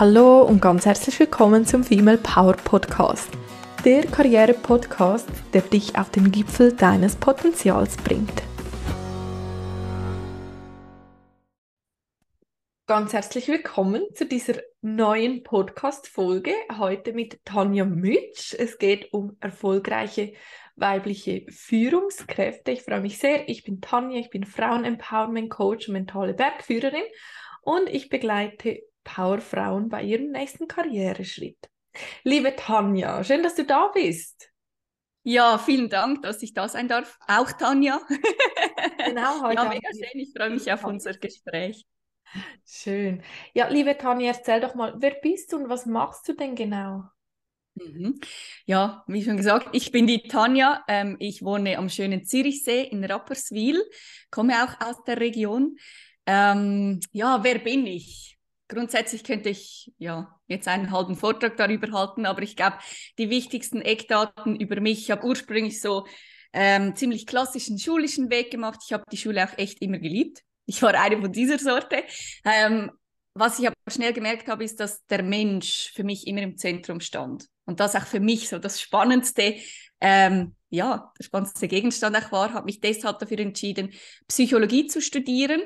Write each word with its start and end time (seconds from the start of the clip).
Hallo 0.00 0.42
und 0.42 0.62
ganz 0.62 0.86
herzlich 0.86 1.18
willkommen 1.18 1.66
zum 1.66 1.82
Female 1.82 2.18
Power 2.18 2.52
Podcast. 2.52 3.32
Der 3.84 4.06
Karriere-Podcast, 4.06 5.28
der 5.52 5.62
dich 5.62 5.98
auf 5.98 6.08
den 6.12 6.30
Gipfel 6.30 6.72
deines 6.72 7.16
Potenzials 7.16 7.96
bringt. 7.96 8.44
Ganz 12.86 13.12
herzlich 13.12 13.48
willkommen 13.48 14.04
zu 14.14 14.24
dieser 14.24 14.60
neuen 14.82 15.42
Podcast-Folge. 15.42 16.52
Heute 16.78 17.12
mit 17.12 17.44
Tanja 17.44 17.84
Mütsch. 17.84 18.54
Es 18.56 18.78
geht 18.78 19.12
um 19.12 19.36
erfolgreiche 19.40 20.32
weibliche 20.76 21.44
Führungskräfte. 21.50 22.70
Ich 22.70 22.82
freue 22.82 23.00
mich 23.00 23.18
sehr. 23.18 23.48
Ich 23.48 23.64
bin 23.64 23.80
Tanja, 23.80 24.20
ich 24.20 24.30
bin 24.30 24.44
Frauen-Empowerment-Coach 24.44 25.88
mentale 25.88 26.34
Bergführerin 26.34 27.02
und 27.62 27.88
ich 27.88 28.08
begleite 28.10 28.84
Powerfrauen 29.08 29.88
bei 29.88 30.02
ihrem 30.02 30.30
nächsten 30.30 30.68
Karriereschritt. 30.68 31.58
Liebe 32.24 32.54
Tanja, 32.54 33.24
schön, 33.24 33.42
dass 33.42 33.54
du 33.54 33.64
da 33.64 33.88
bist. 33.88 34.52
Ja, 35.22 35.58
vielen 35.58 35.88
Dank, 35.88 36.22
dass 36.22 36.42
ich 36.42 36.54
da 36.54 36.68
sein 36.68 36.88
darf. 36.88 37.18
Auch 37.26 37.50
Tanja. 37.52 38.00
Genau, 39.04 39.42
heute. 39.42 39.62
ja, 39.62 39.68
mega 39.68 39.88
schön. 39.92 40.20
Ich 40.20 40.32
freue 40.36 40.50
mich 40.50 40.70
auf 40.70 40.84
unser 40.84 41.14
Gespräch. 41.14 41.86
Schön. 42.66 43.22
Ja, 43.54 43.68
liebe 43.68 43.96
Tanja, 43.96 44.32
erzähl 44.32 44.60
doch 44.60 44.74
mal, 44.74 44.94
wer 44.98 45.12
bist 45.22 45.52
du 45.52 45.56
und 45.56 45.68
was 45.68 45.86
machst 45.86 46.28
du 46.28 46.34
denn 46.34 46.54
genau? 46.54 47.04
Mhm. 47.74 48.20
Ja, 48.66 49.04
wie 49.06 49.22
schon 49.22 49.36
gesagt, 49.36 49.68
ich 49.72 49.92
bin 49.92 50.06
die 50.06 50.22
Tanja. 50.28 50.84
Ähm, 50.88 51.16
ich 51.20 51.42
wohne 51.42 51.78
am 51.78 51.88
schönen 51.88 52.24
Zürichsee 52.24 52.82
in 52.82 53.04
Rapperswil, 53.04 53.82
komme 54.30 54.54
auch 54.62 54.86
aus 54.86 55.02
der 55.04 55.20
Region. 55.20 55.78
Ähm, 56.26 57.00
ja, 57.12 57.42
wer 57.42 57.58
bin 57.58 57.86
ich? 57.86 58.37
Grundsätzlich 58.68 59.24
könnte 59.24 59.48
ich 59.48 59.92
ja 59.96 60.38
jetzt 60.46 60.68
einen 60.68 60.90
halben 60.90 61.16
Vortrag 61.16 61.56
darüber 61.56 61.90
halten, 61.92 62.26
aber 62.26 62.42
ich 62.42 62.54
glaube, 62.54 62.76
die 63.16 63.30
wichtigsten 63.30 63.80
Eckdaten 63.80 64.56
über 64.56 64.80
mich, 64.80 65.00
ich 65.00 65.10
habe 65.10 65.26
ursprünglich 65.26 65.80
so 65.80 66.06
ähm, 66.52 66.94
ziemlich 66.94 67.26
klassischen 67.26 67.78
schulischen 67.78 68.30
Weg 68.30 68.50
gemacht. 68.50 68.80
Ich 68.84 68.92
habe 68.92 69.04
die 69.10 69.16
Schule 69.16 69.44
auch 69.44 69.56
echt 69.58 69.80
immer 69.80 69.98
geliebt. 69.98 70.42
Ich 70.66 70.82
war 70.82 70.94
eine 70.94 71.18
von 71.20 71.32
dieser 71.32 71.58
Sorte. 71.58 72.04
Ähm, 72.44 72.90
was 73.34 73.58
ich 73.58 73.66
aber 73.66 73.76
schnell 73.88 74.12
gemerkt 74.12 74.48
habe, 74.48 74.64
ist, 74.64 74.80
dass 74.80 75.04
der 75.06 75.22
Mensch 75.22 75.92
für 75.94 76.04
mich 76.04 76.26
immer 76.26 76.42
im 76.42 76.58
Zentrum 76.58 77.00
stand. 77.00 77.46
Und 77.64 77.80
das 77.80 77.94
auch 77.94 78.06
für 78.06 78.20
mich 78.20 78.48
so 78.48 78.58
das 78.58 78.80
Spannendste, 78.80 79.54
ähm, 80.00 80.56
ja, 80.70 81.12
der 81.18 81.24
spannendste 81.24 81.68
Gegenstand 81.68 82.16
auch 82.16 82.32
war, 82.32 82.52
habe 82.52 82.66
mich 82.66 82.80
deshalb 82.80 83.18
dafür 83.18 83.38
entschieden, 83.38 83.92
Psychologie 84.26 84.86
zu 84.86 85.00
studieren 85.00 85.62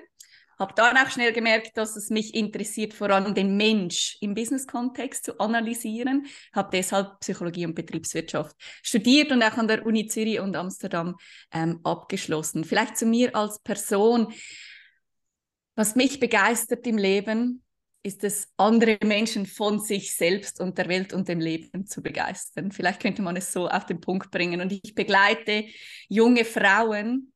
habe 0.62 0.74
dann 0.76 0.96
auch 0.96 1.10
schnell 1.10 1.32
gemerkt, 1.32 1.76
dass 1.76 1.96
es 1.96 2.08
mich 2.08 2.34
interessiert, 2.34 2.94
vor 2.94 3.10
allem 3.10 3.34
den 3.34 3.56
Mensch 3.56 4.16
im 4.20 4.34
Business-Kontext 4.34 5.24
zu 5.24 5.38
analysieren. 5.40 6.26
Habe 6.52 6.70
deshalb 6.72 7.18
Psychologie 7.18 7.66
und 7.66 7.74
Betriebswirtschaft 7.74 8.54
studiert 8.80 9.32
und 9.32 9.42
auch 9.42 9.56
an 9.58 9.66
der 9.66 9.84
Uni 9.84 10.06
Zürich 10.06 10.38
und 10.38 10.54
Amsterdam 10.54 11.16
ähm, 11.52 11.80
abgeschlossen. 11.82 12.64
Vielleicht 12.64 12.96
zu 12.96 13.06
mir 13.06 13.34
als 13.34 13.58
Person. 13.58 14.32
Was 15.74 15.96
mich 15.96 16.20
begeistert 16.20 16.86
im 16.86 16.96
Leben, 16.96 17.64
ist 18.04 18.22
es, 18.22 18.48
andere 18.56 18.98
Menschen 19.04 19.46
von 19.46 19.80
sich 19.80 20.14
selbst 20.14 20.60
und 20.60 20.78
der 20.78 20.88
Welt 20.88 21.12
und 21.12 21.28
dem 21.28 21.40
Leben 21.40 21.86
zu 21.86 22.02
begeistern. 22.02 22.70
Vielleicht 22.70 23.00
könnte 23.00 23.22
man 23.22 23.36
es 23.36 23.52
so 23.52 23.68
auf 23.68 23.86
den 23.86 24.00
Punkt 24.00 24.30
bringen. 24.30 24.60
Und 24.60 24.70
ich 24.70 24.94
begleite 24.94 25.64
junge 26.08 26.44
Frauen 26.44 27.31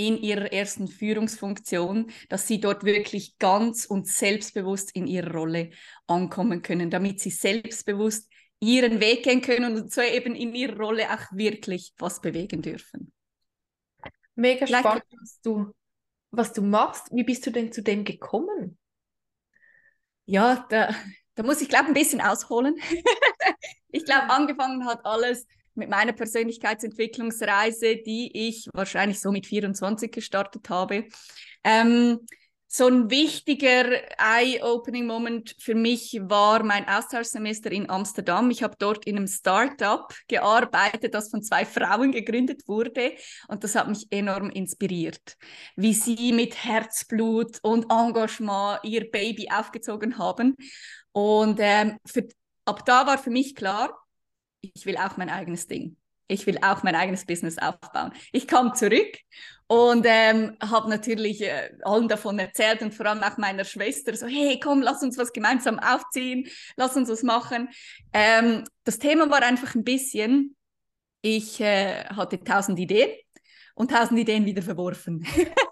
in 0.00 0.16
ihrer 0.16 0.50
ersten 0.50 0.88
Führungsfunktion, 0.88 2.10
dass 2.30 2.46
sie 2.46 2.58
dort 2.58 2.84
wirklich 2.84 3.38
ganz 3.38 3.84
und 3.84 4.08
selbstbewusst 4.08 4.96
in 4.96 5.06
ihrer 5.06 5.30
Rolle 5.30 5.70
ankommen 6.06 6.62
können, 6.62 6.88
damit 6.88 7.20
sie 7.20 7.28
selbstbewusst 7.28 8.30
ihren 8.60 9.00
Weg 9.00 9.24
gehen 9.24 9.42
können 9.42 9.76
und 9.76 9.92
so 9.92 10.00
eben 10.00 10.34
in 10.34 10.54
ihrer 10.54 10.78
Rolle 10.78 11.12
auch 11.12 11.32
wirklich 11.32 11.92
was 11.98 12.22
bewegen 12.22 12.62
dürfen. 12.62 13.12
Mega 14.36 14.64
Vielleicht 14.64 14.86
spannend, 14.86 15.04
was 15.20 15.40
du, 15.42 15.70
was 16.30 16.52
du 16.54 16.62
machst. 16.62 17.08
Wie 17.12 17.24
bist 17.24 17.46
du 17.46 17.50
denn 17.50 17.70
zu 17.70 17.82
dem 17.82 18.04
gekommen? 18.04 18.78
Ja, 20.24 20.66
da, 20.70 20.94
da 21.34 21.42
muss 21.42 21.60
ich 21.60 21.68
glaube 21.68 21.88
ein 21.88 21.94
bisschen 21.94 22.22
ausholen. 22.22 22.76
ich 23.88 24.06
glaube, 24.06 24.30
angefangen 24.30 24.86
hat 24.86 25.04
alles 25.04 25.46
mit 25.80 25.90
meiner 25.90 26.12
Persönlichkeitsentwicklungsreise, 26.12 27.96
die 27.96 28.30
ich 28.48 28.68
wahrscheinlich 28.72 29.20
so 29.20 29.32
mit 29.32 29.46
24 29.46 30.12
gestartet 30.12 30.68
habe. 30.70 31.06
Ähm, 31.64 32.20
so 32.72 32.86
ein 32.86 33.10
wichtiger 33.10 33.84
Eye-Opening-Moment 34.16 35.56
für 35.58 35.74
mich 35.74 36.20
war 36.22 36.62
mein 36.62 36.86
Austauschsemester 36.86 37.72
in 37.72 37.90
Amsterdam. 37.90 38.48
Ich 38.52 38.62
habe 38.62 38.76
dort 38.78 39.06
in 39.06 39.16
einem 39.16 39.26
Startup 39.26 40.06
gearbeitet, 40.28 41.12
das 41.12 41.30
von 41.30 41.42
zwei 41.42 41.64
Frauen 41.66 42.12
gegründet 42.12 42.68
wurde. 42.68 43.14
Und 43.48 43.64
das 43.64 43.74
hat 43.74 43.88
mich 43.88 44.06
enorm 44.10 44.50
inspiriert, 44.50 45.36
wie 45.74 45.94
sie 45.94 46.32
mit 46.32 46.62
Herzblut 46.64 47.58
und 47.62 47.90
Engagement 47.90 48.78
ihr 48.84 49.10
Baby 49.10 49.48
aufgezogen 49.52 50.16
haben. 50.16 50.54
Und 51.10 51.58
ähm, 51.60 51.98
für, 52.06 52.28
ab 52.66 52.86
da 52.86 53.04
war 53.04 53.18
für 53.18 53.30
mich 53.30 53.56
klar, 53.56 54.00
ich 54.60 54.86
will 54.86 54.96
auch 54.96 55.16
mein 55.16 55.30
eigenes 55.30 55.66
Ding. 55.66 55.96
Ich 56.28 56.46
will 56.46 56.58
auch 56.62 56.84
mein 56.84 56.94
eigenes 56.94 57.26
Business 57.26 57.58
aufbauen. 57.58 58.12
Ich 58.30 58.46
kam 58.46 58.74
zurück 58.74 59.18
und 59.66 60.04
ähm, 60.08 60.56
habe 60.62 60.88
natürlich 60.88 61.42
äh, 61.42 61.70
allen 61.82 62.06
davon 62.06 62.38
erzählt 62.38 62.82
und 62.82 62.94
vor 62.94 63.06
allem 63.06 63.22
auch 63.22 63.36
meiner 63.36 63.64
Schwester 63.64 64.14
so, 64.16 64.26
hey, 64.26 64.60
komm, 64.62 64.80
lass 64.80 65.02
uns 65.02 65.18
was 65.18 65.32
gemeinsam 65.32 65.78
aufziehen, 65.80 66.48
lass 66.76 66.96
uns 66.96 67.08
was 67.08 67.22
machen. 67.22 67.68
Ähm, 68.12 68.64
das 68.84 68.98
Thema 68.98 69.28
war 69.28 69.42
einfach 69.42 69.74
ein 69.74 69.82
bisschen, 69.82 70.56
ich 71.22 71.60
äh, 71.60 72.04
hatte 72.04 72.42
tausend 72.42 72.78
Ideen 72.78 73.10
und 73.74 73.90
tausend 73.90 74.18
Ideen 74.20 74.44
wieder 74.44 74.62
verworfen. 74.62 75.26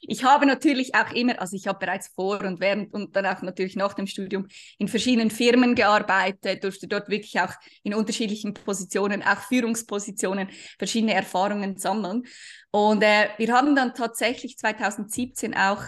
ich 0.00 0.24
habe 0.24 0.46
natürlich 0.46 0.94
auch 0.94 1.12
immer, 1.12 1.40
also 1.40 1.56
ich 1.56 1.66
habe 1.66 1.78
bereits 1.78 2.08
vor 2.08 2.40
und 2.40 2.60
während 2.60 2.92
und 2.92 3.14
dann 3.16 3.26
auch 3.26 3.42
natürlich 3.42 3.76
nach 3.76 3.94
dem 3.94 4.06
Studium 4.06 4.46
in 4.78 4.88
verschiedenen 4.88 5.30
Firmen 5.30 5.74
gearbeitet, 5.74 6.64
durfte 6.64 6.88
dort 6.88 7.08
wirklich 7.08 7.40
auch 7.40 7.52
in 7.82 7.94
unterschiedlichen 7.94 8.54
Positionen, 8.54 9.22
auch 9.22 9.40
Führungspositionen, 9.48 10.48
verschiedene 10.78 11.14
Erfahrungen 11.14 11.76
sammeln. 11.76 12.24
Und 12.70 13.02
äh, 13.02 13.28
wir 13.38 13.52
haben 13.52 13.76
dann 13.76 13.94
tatsächlich 13.94 14.56
2017 14.58 15.54
auch 15.54 15.82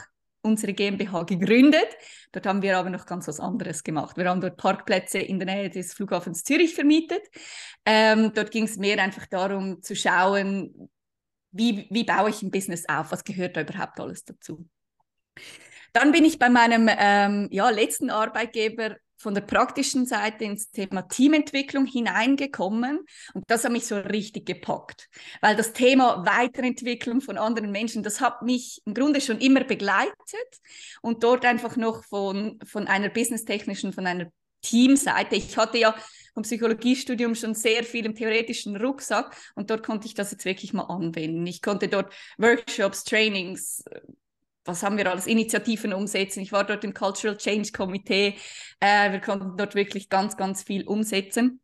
unsere 0.44 0.74
GmbH 0.74 1.22
gegründet. 1.24 1.88
Dort 2.32 2.46
haben 2.46 2.62
wir 2.62 2.78
aber 2.78 2.90
noch 2.90 3.06
ganz 3.06 3.26
was 3.26 3.40
anderes 3.40 3.82
gemacht. 3.82 4.16
Wir 4.16 4.28
haben 4.28 4.40
dort 4.40 4.56
Parkplätze 4.56 5.18
in 5.18 5.38
der 5.38 5.46
Nähe 5.46 5.70
des 5.70 5.94
Flughafens 5.94 6.44
Zürich 6.44 6.74
vermietet. 6.74 7.22
Ähm, 7.86 8.32
dort 8.34 8.50
ging 8.50 8.64
es 8.64 8.76
mehr 8.76 9.02
einfach 9.02 9.26
darum 9.26 9.82
zu 9.82 9.96
schauen, 9.96 10.90
wie, 11.54 11.86
wie 11.90 12.04
baue 12.04 12.30
ich 12.30 12.42
ein 12.42 12.50
Business 12.50 12.84
auf? 12.88 13.12
Was 13.12 13.24
gehört 13.24 13.56
da 13.56 13.62
überhaupt 13.62 13.98
alles 14.00 14.24
dazu? 14.24 14.66
Dann 15.92 16.12
bin 16.12 16.24
ich 16.24 16.38
bei 16.38 16.50
meinem 16.50 16.90
ähm, 16.90 17.48
ja, 17.52 17.70
letzten 17.70 18.10
Arbeitgeber 18.10 18.96
von 19.16 19.34
der 19.34 19.42
praktischen 19.42 20.04
Seite 20.04 20.44
ins 20.44 20.70
Thema 20.70 21.02
Teamentwicklung 21.02 21.86
hineingekommen 21.86 23.06
und 23.32 23.44
das 23.46 23.64
hat 23.64 23.72
mich 23.72 23.86
so 23.86 23.96
richtig 23.96 24.44
gepackt, 24.44 25.08
weil 25.40 25.56
das 25.56 25.72
Thema 25.72 26.26
Weiterentwicklung 26.26 27.20
von 27.20 27.38
anderen 27.38 27.70
Menschen, 27.70 28.02
das 28.02 28.20
hat 28.20 28.42
mich 28.42 28.82
im 28.84 28.92
Grunde 28.92 29.20
schon 29.20 29.38
immer 29.38 29.64
begleitet 29.64 30.12
und 31.00 31.22
dort 31.22 31.46
einfach 31.46 31.76
noch 31.76 32.04
von, 32.04 32.58
von 32.66 32.86
einer 32.86 33.08
businesstechnischen, 33.08 33.92
von 33.92 34.06
einer 34.06 34.26
Teamseite. 34.60 35.36
Ich 35.36 35.56
hatte 35.56 35.78
ja 35.78 35.94
vom 36.34 36.42
Psychologiestudium 36.42 37.34
schon 37.34 37.54
sehr 37.54 37.84
viel 37.84 38.04
im 38.04 38.14
theoretischen 38.14 38.76
Rucksack 38.76 39.36
und 39.54 39.70
dort 39.70 39.84
konnte 39.84 40.06
ich 40.06 40.14
das 40.14 40.32
jetzt 40.32 40.44
wirklich 40.44 40.72
mal 40.72 40.82
anwenden. 40.82 41.46
Ich 41.46 41.62
konnte 41.62 41.88
dort 41.88 42.12
Workshops, 42.38 43.04
Trainings, 43.04 43.84
was 44.64 44.82
haben 44.82 44.96
wir 44.96 45.08
alles, 45.10 45.26
Initiativen 45.26 45.92
umsetzen. 45.92 46.40
Ich 46.40 46.52
war 46.52 46.64
dort 46.64 46.84
im 46.84 46.94
Cultural 46.94 47.36
Change 47.36 47.70
Komitee. 47.72 48.36
Äh, 48.80 49.12
wir 49.12 49.20
konnten 49.20 49.56
dort 49.56 49.74
wirklich 49.74 50.08
ganz, 50.08 50.36
ganz 50.36 50.62
viel 50.62 50.86
umsetzen. 50.86 51.60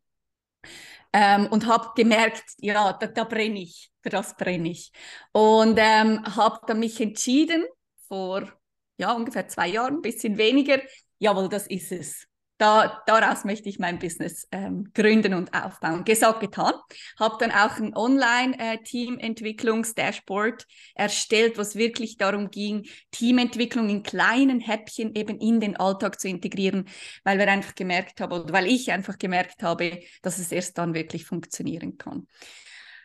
Ähm, 1.13 1.49
und 1.49 1.67
habe 1.67 1.89
gemerkt, 1.97 2.45
ja, 2.59 2.93
da, 2.93 3.09
da 3.09 3.25
brenne 3.25 3.61
ich, 3.61 3.91
für 4.03 4.11
das 4.11 4.37
brenne 4.37 4.71
ich. 4.71 4.93
Und 5.33 5.77
ähm, 5.81 6.23
habe 6.37 6.61
dann 6.69 6.79
mich 6.79 7.01
entschieden, 7.01 7.65
vor 8.07 8.53
ja, 8.97 9.13
ungefähr 9.13 9.49
zwei 9.49 9.67
Jahren, 9.67 9.97
ein 9.97 10.03
bisschen 10.03 10.39
weniger, 10.39 10.81
jawohl, 11.19 11.49
das 11.49 11.67
ist 11.67 11.91
es 11.91 12.30
da, 12.61 13.03
daraus 13.07 13.45
möchte 13.45 13.69
ich 13.71 13.79
mein 13.79 13.99
Business 13.99 14.47
ähm, 14.53 14.91
gründen 14.93 15.33
und 15.33 15.55
aufbauen. 15.55 16.05
Gesagt, 16.05 16.41
getan. 16.41 16.75
Habe 17.19 17.37
dann 17.41 17.53
auch 17.53 17.79
ein 17.79 17.97
Online-Teamentwicklungs-Dashboard 17.97 20.63
äh, 20.63 20.67
erstellt, 21.05 21.57
was 21.57 21.77
wirklich 21.77 22.19
darum 22.19 22.51
ging, 22.51 22.87
Teamentwicklung 23.13 23.89
in 23.89 24.03
kleinen 24.03 24.61
Häppchen 24.61 25.15
eben 25.15 25.39
in 25.39 25.61
den 25.61 25.77
Alltag 25.77 26.21
zu 26.21 26.29
integrieren, 26.29 26.87
weil 27.25 27.39
wir 27.39 27.49
einfach 27.49 27.75
gemerkt 27.75 28.21
haben, 28.21 28.33
oder 28.33 28.53
weil 28.53 28.67
ich 28.67 28.93
einfach 28.93 29.17
gemerkt 29.17 29.63
habe, 29.63 30.03
dass 30.21 30.39
es 30.39 30.53
erst 30.53 30.77
dann 30.77 30.93
wirklich 30.93 31.25
funktionieren 31.25 31.97
kann. 31.97 32.27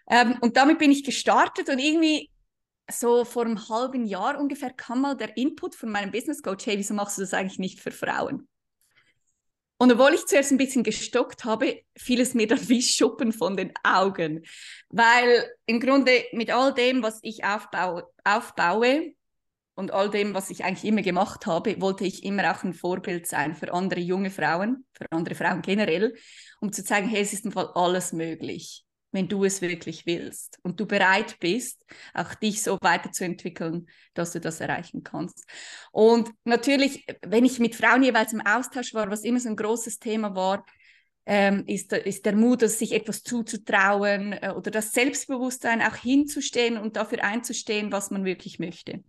Ähm, 0.09 0.37
und 0.41 0.57
damit 0.57 0.79
bin 0.79 0.91
ich 0.91 1.05
gestartet 1.05 1.69
und 1.69 1.79
irgendwie 1.79 2.29
so 2.91 3.23
vor 3.23 3.45
einem 3.45 3.69
halben 3.69 4.05
Jahr 4.05 4.37
ungefähr 4.37 4.73
kam 4.73 4.99
mal 4.99 5.15
der 5.15 5.37
Input 5.37 5.75
von 5.75 5.91
meinem 5.91 6.11
Business 6.11 6.43
Coach, 6.43 6.65
hey, 6.65 6.77
wieso 6.77 6.93
machst 6.93 7.17
du 7.17 7.21
das 7.21 7.33
eigentlich 7.33 7.57
nicht 7.57 7.79
für 7.79 7.91
Frauen? 7.91 8.49
Und 9.85 9.91
obwohl 9.91 10.15
ich 10.15 10.25
zuerst 10.25 10.51
ein 10.51 10.57
bisschen 10.57 10.81
gestockt 10.81 11.45
habe, 11.45 11.83
fiel 11.95 12.19
es 12.19 12.33
mir 12.33 12.47
dann 12.47 12.69
wie 12.69 12.81
Schuppen 12.81 13.31
von 13.31 13.55
den 13.55 13.71
Augen. 13.83 14.43
Weil 14.89 15.47
im 15.67 15.79
Grunde 15.79 16.23
mit 16.31 16.49
all 16.49 16.73
dem, 16.73 17.03
was 17.03 17.19
ich 17.21 17.43
aufbaue, 17.43 18.09
aufbaue 18.23 19.13
und 19.75 19.91
all 19.91 20.09
dem, 20.09 20.33
was 20.33 20.49
ich 20.49 20.63
eigentlich 20.63 20.85
immer 20.85 21.03
gemacht 21.03 21.45
habe, 21.45 21.79
wollte 21.81 22.03
ich 22.03 22.23
immer 22.23 22.49
auch 22.51 22.63
ein 22.63 22.73
Vorbild 22.73 23.27
sein 23.27 23.53
für 23.53 23.71
andere 23.73 23.99
junge 23.99 24.31
Frauen, 24.31 24.87
für 24.91 25.05
andere 25.11 25.35
Frauen 25.35 25.61
generell, 25.61 26.15
um 26.61 26.73
zu 26.73 26.83
zeigen, 26.83 27.07
hey, 27.07 27.21
es 27.21 27.33
ist 27.33 27.45
im 27.45 27.51
Fall 27.51 27.69
alles 27.75 28.11
möglich 28.11 28.84
wenn 29.15 29.27
du 29.27 29.45
es 29.45 29.61
wirklich 29.61 30.05
willst 30.05 30.59
und 30.61 30.79
du 30.79 30.85
bereit 30.85 31.37
bist, 31.39 31.85
auch 32.13 32.35
dich 32.35 32.61
so 32.61 32.77
weiterzuentwickeln, 32.81 33.87
dass 34.13 34.33
du 34.33 34.39
das 34.39 34.59
erreichen 34.59 35.03
kannst. 35.03 35.45
Und 35.91 36.29
natürlich, 36.43 37.05
wenn 37.25 37.45
ich 37.45 37.59
mit 37.59 37.75
Frauen 37.75 38.03
jeweils 38.03 38.33
im 38.33 38.41
Austausch 38.41 38.93
war, 38.93 39.09
was 39.09 39.23
immer 39.23 39.39
so 39.39 39.49
ein 39.49 39.55
großes 39.55 39.99
Thema 39.99 40.35
war, 40.35 40.65
ähm, 41.25 41.63
ist, 41.65 41.91
ist 41.93 42.25
der 42.25 42.35
Mut, 42.35 42.61
sich 42.61 42.91
etwas 42.91 43.23
zuzutrauen 43.23 44.33
äh, 44.33 44.53
oder 44.55 44.69
das 44.69 44.91
Selbstbewusstsein 44.91 45.81
auch 45.81 45.95
hinzustehen 45.95 46.77
und 46.77 46.97
dafür 46.97 47.23
einzustehen, 47.23 47.91
was 47.91 48.11
man 48.11 48.25
wirklich 48.25 48.59
möchte. 48.59 49.03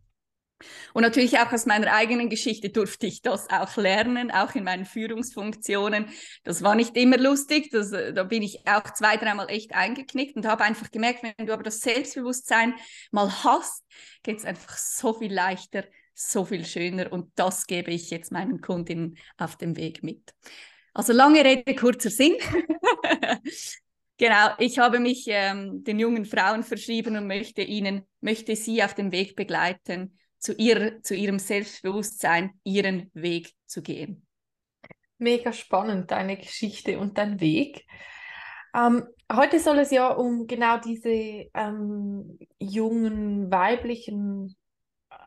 Und 0.94 1.02
natürlich 1.02 1.38
auch 1.38 1.52
aus 1.52 1.66
meiner 1.66 1.92
eigenen 1.92 2.30
Geschichte 2.30 2.70
durfte 2.70 3.06
ich 3.06 3.20
das 3.20 3.50
auch 3.50 3.76
lernen, 3.76 4.30
auch 4.30 4.54
in 4.54 4.64
meinen 4.64 4.86
Führungsfunktionen. 4.86 6.06
Das 6.44 6.62
war 6.62 6.74
nicht 6.74 6.96
immer 6.96 7.18
lustig, 7.18 7.70
das, 7.70 7.92
äh, 7.92 8.14
da 8.14 8.24
bin 8.24 8.42
ich 8.42 8.66
auch 8.66 8.84
zwei, 8.94 9.16
dreimal 9.16 9.50
echt 9.50 9.74
eingeknickt 9.74 10.36
und 10.36 10.46
habe 10.46 10.64
einfach 10.64 10.90
gemerkt, 10.90 11.22
wenn 11.22 11.46
du 11.46 11.52
aber 11.52 11.62
das 11.62 11.80
Selbstbewusstsein 11.80 12.74
mal 13.10 13.30
hast, 13.44 13.84
geht 14.22 14.38
es 14.38 14.44
einfach 14.44 14.76
so 14.78 15.12
viel 15.12 15.32
leichter, 15.32 15.84
so 16.14 16.46
viel 16.46 16.64
schöner 16.64 17.12
und 17.12 17.30
das 17.34 17.66
gebe 17.66 17.90
ich 17.90 18.10
jetzt 18.10 18.32
meinen 18.32 18.62
Kundinnen 18.62 19.18
auf 19.36 19.56
dem 19.56 19.76
Weg 19.76 20.02
mit. 20.02 20.32
Also 20.94 21.12
lange 21.12 21.44
Rede, 21.44 21.74
kurzer 21.74 22.10
Sinn. 22.10 22.36
Genau, 24.18 24.48
ich 24.56 24.78
habe 24.78 24.98
mich 24.98 25.26
ähm, 25.28 25.84
den 25.84 25.98
jungen 25.98 26.24
Frauen 26.24 26.62
verschrieben 26.62 27.18
und 27.18 27.26
möchte 27.26 27.60
ihnen, 27.60 28.06
möchte 28.22 28.56
sie 28.56 28.82
auf 28.82 28.94
dem 28.94 29.12
Weg 29.12 29.36
begleiten, 29.36 30.18
zu, 30.38 30.52
ihr, 30.54 31.02
zu 31.02 31.14
ihrem 31.14 31.38
Selbstbewusstsein, 31.38 32.58
ihren 32.64 33.10
Weg 33.14 33.52
zu 33.66 33.82
gehen. 33.82 34.26
Mega 35.18 35.52
spannend, 35.52 36.10
deine 36.10 36.36
Geschichte 36.36 36.98
und 36.98 37.18
dein 37.18 37.40
Weg. 37.40 37.86
Ähm, 38.74 39.04
heute 39.32 39.58
soll 39.60 39.78
es 39.78 39.90
ja 39.90 40.08
um 40.08 40.46
genau 40.46 40.78
diese 40.78 41.48
ähm, 41.54 42.38
jungen, 42.58 43.50
weiblichen 43.50 44.56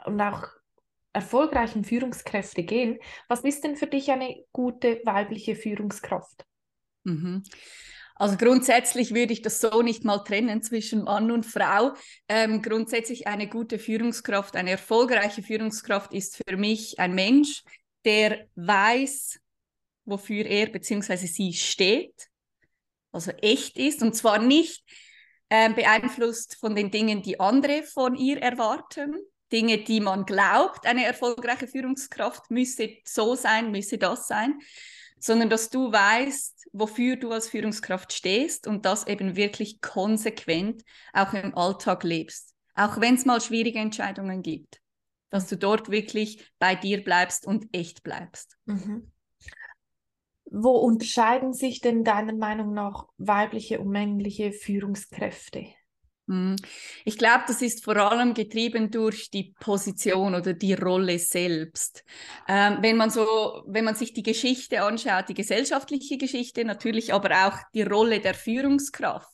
und 0.05 0.21
auch 0.21 0.47
erfolgreichen 1.13 1.83
Führungskräfte 1.83 2.63
gehen. 2.63 2.99
Was 3.27 3.41
ist 3.41 3.63
denn 3.63 3.75
für 3.75 3.87
dich 3.87 4.11
eine 4.11 4.43
gute 4.51 5.01
weibliche 5.05 5.55
Führungskraft? 5.55 6.45
Mhm. 7.03 7.43
Also 8.19 8.35
grundsätzlich 8.35 9.13
würde 9.13 9.31
ich 9.31 9.41
das 9.41 9.61
so 9.61 9.81
nicht 9.81 10.03
mal 10.03 10.19
trennen 10.19 10.61
zwischen 10.61 11.05
Mann 11.05 11.31
und 11.31 11.45
Frau. 11.45 11.93
Ähm, 12.27 12.61
grundsätzlich 12.61 13.27
eine 13.27 13.47
gute 13.47 13.79
Führungskraft, 13.79 14.57
eine 14.57 14.71
erfolgreiche 14.71 15.41
Führungskraft 15.41 16.13
ist 16.13 16.43
für 16.45 16.57
mich 16.57 16.99
ein 16.99 17.15
Mensch, 17.15 17.63
der 18.03 18.45
weiß, 18.55 19.39
wofür 20.03 20.45
er 20.45 20.67
bzw. 20.67 21.15
sie 21.15 21.53
steht, 21.53 22.27
also 23.13 23.31
echt 23.31 23.77
ist 23.77 24.01
und 24.01 24.13
zwar 24.15 24.37
nicht 24.37 24.83
äh, 25.47 25.71
beeinflusst 25.71 26.57
von 26.59 26.75
den 26.75 26.91
Dingen, 26.91 27.21
die 27.21 27.39
andere 27.39 27.83
von 27.83 28.15
ihr 28.15 28.41
erwarten, 28.41 29.15
Dinge, 29.49 29.77
die 29.77 30.01
man 30.01 30.25
glaubt, 30.25 30.85
eine 30.85 31.05
erfolgreiche 31.05 31.67
Führungskraft 31.67 32.51
müsse 32.51 32.97
so 33.05 33.35
sein, 33.35 33.71
müsse 33.71 33.97
das 33.97 34.27
sein, 34.27 34.59
sondern 35.23 35.49
dass 35.49 35.69
du 35.69 35.91
weißt, 35.91 36.69
wofür 36.73 37.15
du 37.15 37.31
als 37.31 37.49
Führungskraft 37.49 38.13
stehst 38.13 38.67
und 38.67 38.85
das 38.85 39.07
eben 39.07 39.35
wirklich 39.35 39.81
konsequent 39.81 40.83
auch 41.13 41.33
im 41.33 41.55
Alltag 41.55 42.03
lebst. 42.03 42.53
Auch 42.75 42.99
wenn 42.99 43.15
es 43.15 43.25
mal 43.25 43.41
schwierige 43.41 43.79
Entscheidungen 43.79 44.41
gibt, 44.41 44.81
dass 45.29 45.47
du 45.47 45.57
dort 45.57 45.89
wirklich 45.89 46.49
bei 46.59 46.75
dir 46.75 47.03
bleibst 47.03 47.45
und 47.45 47.67
echt 47.71 48.03
bleibst. 48.03 48.57
Mhm. 48.65 49.11
Wo 50.51 50.71
unterscheiden 50.71 51.53
sich 51.53 51.79
denn 51.79 52.03
deiner 52.03 52.33
Meinung 52.33 52.73
nach 52.73 53.07
weibliche 53.17 53.79
und 53.79 53.89
männliche 53.89 54.51
Führungskräfte? 54.51 55.67
Hm. 56.29 56.57
Ich 57.05 57.17
glaube, 57.17 57.45
das 57.47 57.63
ist 57.63 57.83
vor 57.83 57.97
allem 57.97 58.35
getrieben 58.35 58.91
durch 58.91 59.31
die 59.31 59.55
Position 59.59 60.35
oder 60.35 60.53
die 60.53 60.75
Rolle 60.75 61.17
selbst. 61.17 62.03
Ähm, 62.47 62.77
wenn 62.81 62.97
man 62.97 63.09
so, 63.09 63.63
wenn 63.65 63.83
man 63.83 63.95
sich 63.95 64.13
die 64.13 64.21
Geschichte 64.21 64.83
anschaut, 64.83 65.27
die 65.29 65.33
gesellschaftliche 65.33 66.19
Geschichte 66.19 66.63
natürlich, 66.63 67.13
aber 67.13 67.47
auch 67.47 67.57
die 67.73 67.81
Rolle 67.81 68.19
der 68.19 68.35
Führungskraft, 68.35 69.27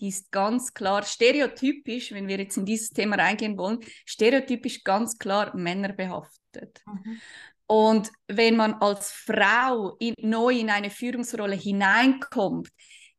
die 0.00 0.08
ist 0.08 0.32
ganz 0.32 0.72
klar 0.72 1.02
stereotypisch, 1.02 2.12
wenn 2.12 2.28
wir 2.28 2.38
jetzt 2.38 2.56
in 2.56 2.64
dieses 2.64 2.90
Thema 2.90 3.16
reingehen 3.16 3.58
wollen, 3.58 3.80
stereotypisch 4.06 4.84
ganz 4.84 5.18
klar 5.18 5.54
männerbehaftet. 5.54 6.82
Mhm. 6.86 7.20
Und 7.66 8.10
wenn 8.26 8.56
man 8.56 8.72
als 8.74 9.12
Frau 9.12 9.96
in, 9.98 10.14
neu 10.22 10.58
in 10.58 10.70
eine 10.70 10.88
Führungsrolle 10.88 11.56
hineinkommt, 11.56 12.70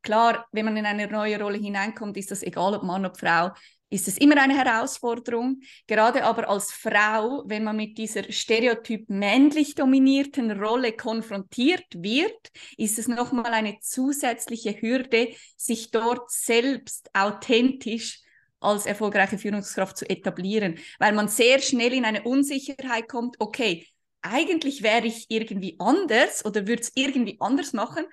Klar, 0.02 0.46
wenn 0.52 0.64
man 0.64 0.76
in 0.76 0.86
eine 0.86 1.06
neue 1.06 1.40
Rolle 1.40 1.58
hineinkommt, 1.58 2.16
ist 2.16 2.30
das 2.30 2.42
egal, 2.42 2.74
ob 2.74 2.82
Mann 2.82 3.04
oder 3.04 3.14
Frau, 3.14 3.50
ist 3.90 4.06
es 4.06 4.18
immer 4.18 4.40
eine 4.40 4.56
Herausforderung. 4.56 5.60
Gerade 5.86 6.24
aber 6.24 6.48
als 6.48 6.70
Frau, 6.72 7.42
wenn 7.46 7.64
man 7.64 7.76
mit 7.76 7.98
dieser 7.98 8.30
stereotyp 8.30 9.10
männlich 9.10 9.74
dominierten 9.74 10.52
Rolle 10.52 10.92
konfrontiert 10.92 11.86
wird, 11.96 12.50
ist 12.76 12.98
es 12.98 13.08
nochmal 13.08 13.52
eine 13.52 13.78
zusätzliche 13.80 14.80
Hürde, 14.80 15.34
sich 15.56 15.90
dort 15.90 16.30
selbst 16.30 17.10
authentisch 17.14 18.20
als 18.60 18.86
erfolgreiche 18.86 19.38
Führungskraft 19.38 19.96
zu 19.96 20.08
etablieren, 20.08 20.78
weil 20.98 21.12
man 21.12 21.28
sehr 21.28 21.60
schnell 21.60 21.92
in 21.92 22.04
eine 22.04 22.22
Unsicherheit 22.22 23.08
kommt, 23.08 23.36
okay, 23.40 23.86
eigentlich 24.22 24.82
wäre 24.82 25.06
ich 25.06 25.26
irgendwie 25.30 25.76
anders 25.78 26.44
oder 26.44 26.66
würde 26.66 26.82
es 26.82 26.92
irgendwie 26.94 27.38
anders 27.40 27.72
machen, 27.72 28.04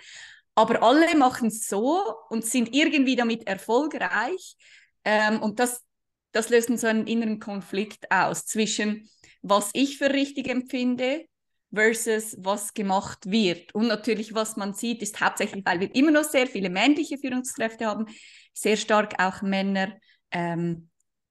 aber 0.58 0.82
alle 0.82 1.16
machen 1.16 1.50
es 1.50 1.68
so 1.68 2.04
und 2.30 2.44
sind 2.44 2.74
irgendwie 2.74 3.16
damit 3.16 3.46
erfolgreich. 3.46 4.58
Ähm, 5.06 5.40
und 5.40 5.60
das, 5.60 5.86
das 6.32 6.50
löst 6.50 6.76
so 6.80 6.88
einen 6.88 7.06
inneren 7.06 7.40
Konflikt 7.40 8.10
aus 8.12 8.48
zwischen, 8.48 9.08
was 9.44 9.70
ich 9.74 10.00
für 10.00 10.12
richtig 10.12 10.50
empfinde 10.50 11.26
versus 11.72 12.36
was 12.40 12.74
gemacht 12.74 13.30
wird. 13.30 13.76
Und 13.76 13.86
natürlich, 13.88 14.34
was 14.34 14.58
man 14.58 14.74
sieht, 14.74 15.04
ist 15.04 15.22
hauptsächlich, 15.22 15.64
weil 15.64 15.80
wir 15.80 15.94
immer 15.94 16.10
noch 16.10 16.24
sehr 16.24 16.48
viele 16.48 16.72
männliche 16.72 17.20
Führungskräfte 17.20 17.86
haben, 17.86 18.08
sehr 18.52 18.78
stark 18.78 19.14
auch 19.20 19.44
Männer, 19.44 19.94
ähm, 20.32 20.90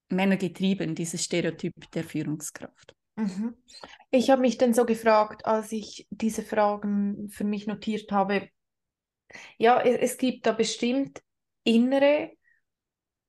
Männer 0.09 0.37
getrieben, 0.37 0.95
dieses 0.95 1.25
Stereotyp 1.25 1.91
der 1.91 2.05
Führungskraft. 2.05 2.95
Mhm. 3.17 3.57
Ich 4.13 4.31
habe 4.31 4.43
mich 4.43 4.57
dann 4.57 4.73
so 4.73 4.85
gefragt, 4.85 5.45
als 5.47 5.73
ich 5.73 6.07
diese 6.11 6.43
Fragen 6.43 7.29
für 7.29 7.43
mich 7.43 7.67
notiert 7.67 8.13
habe, 8.13 8.51
ja, 9.59 9.81
es, 9.81 10.13
es 10.13 10.19
gibt 10.19 10.47
da 10.47 10.53
bestimmt 10.53 11.23
innere 11.65 12.31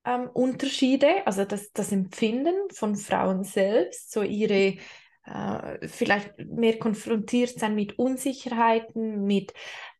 ähm, 0.05 0.29
Unterschiede, 0.33 1.25
also 1.25 1.45
das, 1.45 1.71
das 1.73 1.91
Empfinden 1.91 2.55
von 2.71 2.95
Frauen 2.95 3.43
selbst, 3.43 4.11
so 4.11 4.23
ihre 4.23 4.77
äh, 5.25 5.87
vielleicht 5.87 6.37
mehr 6.39 6.79
konfrontiert 6.79 7.59
sein 7.59 7.75
mit 7.75 7.99
Unsicherheiten, 7.99 9.25
mit 9.25 9.53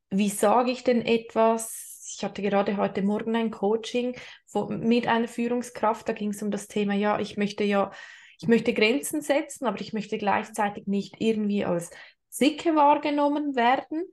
wie 0.10 0.30
sage 0.30 0.72
ich 0.72 0.84
denn 0.84 1.02
etwas? 1.06 2.14
Ich 2.16 2.24
hatte 2.24 2.42
gerade 2.42 2.78
heute 2.78 3.02
Morgen 3.02 3.36
ein 3.36 3.52
Coaching 3.52 4.16
wo, 4.52 4.68
mit 4.68 5.08
einer 5.08 5.28
Führungskraft, 5.28 6.08
da 6.08 6.14
ging 6.14 6.30
es 6.30 6.42
um 6.42 6.52
das 6.52 6.68
Thema, 6.68 6.94
ja, 6.94 7.20
ich 7.20 7.36
möchte 7.36 7.66
ja, 7.66 7.92
ich 8.40 8.48
möchte 8.48 8.74
Grenzen 8.74 9.22
setzen, 9.22 9.66
aber 9.66 9.82
ich 9.82 9.92
möchte 9.92 10.18
gleichzeitig 10.18 10.88
nicht 10.88 11.16
irgendwie 11.20 11.66
als 11.66 11.90
Sicke 12.30 12.76
wahrgenommen 12.76 13.56
werden. 13.56 14.04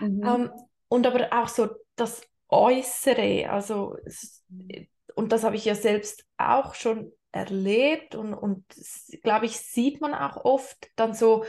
Mhm. 0.00 0.22
Ähm, 0.24 0.50
und 0.92 1.06
aber 1.06 1.28
auch 1.32 1.48
so 1.48 1.70
das 1.96 2.20
Äußere, 2.50 3.48
also 3.48 3.96
und 5.14 5.32
das 5.32 5.42
habe 5.42 5.56
ich 5.56 5.64
ja 5.64 5.74
selbst 5.74 6.26
auch 6.36 6.74
schon 6.74 7.12
erlebt 7.30 8.14
und, 8.14 8.34
und 8.34 8.62
glaube 9.22 9.46
ich, 9.46 9.58
sieht 9.58 10.02
man 10.02 10.12
auch 10.12 10.44
oft 10.44 10.90
dann 10.96 11.14
so, 11.14 11.46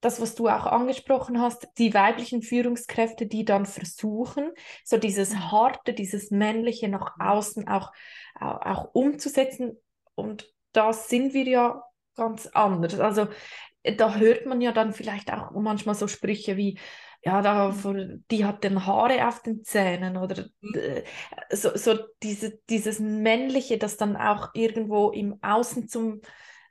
das, 0.00 0.18
was 0.18 0.34
du 0.34 0.48
auch 0.48 0.64
angesprochen 0.64 1.42
hast, 1.42 1.68
die 1.76 1.92
weiblichen 1.92 2.40
Führungskräfte, 2.40 3.26
die 3.26 3.44
dann 3.44 3.66
versuchen, 3.66 4.50
so 4.82 4.96
dieses. 4.96 5.34
Harte, 5.34 5.92
dieses 5.92 6.30
Männliche 6.30 6.88
nach 6.88 7.16
außen 7.18 7.68
auch, 7.68 7.92
auch, 8.34 8.60
auch 8.62 8.94
umzusetzen. 8.94 9.78
Und 10.14 10.50
da 10.72 10.94
sind 10.94 11.34
wir 11.34 11.44
ja 11.44 11.82
ganz 12.16 12.46
anders. 12.48 12.98
Also 12.98 13.28
da 13.82 14.14
hört 14.14 14.46
man 14.46 14.62
ja 14.62 14.72
dann 14.72 14.94
vielleicht 14.94 15.32
auch 15.32 15.50
manchmal 15.52 15.94
so 15.94 16.06
Sprüche 16.06 16.56
wie, 16.56 16.78
ja, 17.24 17.40
da, 17.40 17.74
die 18.30 18.44
hat 18.44 18.64
den 18.64 18.84
Haare 18.84 19.26
auf 19.26 19.42
den 19.42 19.64
Zähnen 19.64 20.16
oder 20.16 20.46
mhm. 20.60 20.74
äh, 20.74 21.04
so, 21.50 21.76
so 21.76 21.98
diese, 22.22 22.58
dieses 22.68 23.00
Männliche, 23.00 23.78
das 23.78 23.96
dann 23.96 24.16
auch 24.16 24.50
irgendwo 24.54 25.10
im 25.10 25.38
Außen 25.42 25.88
zum, 25.88 26.20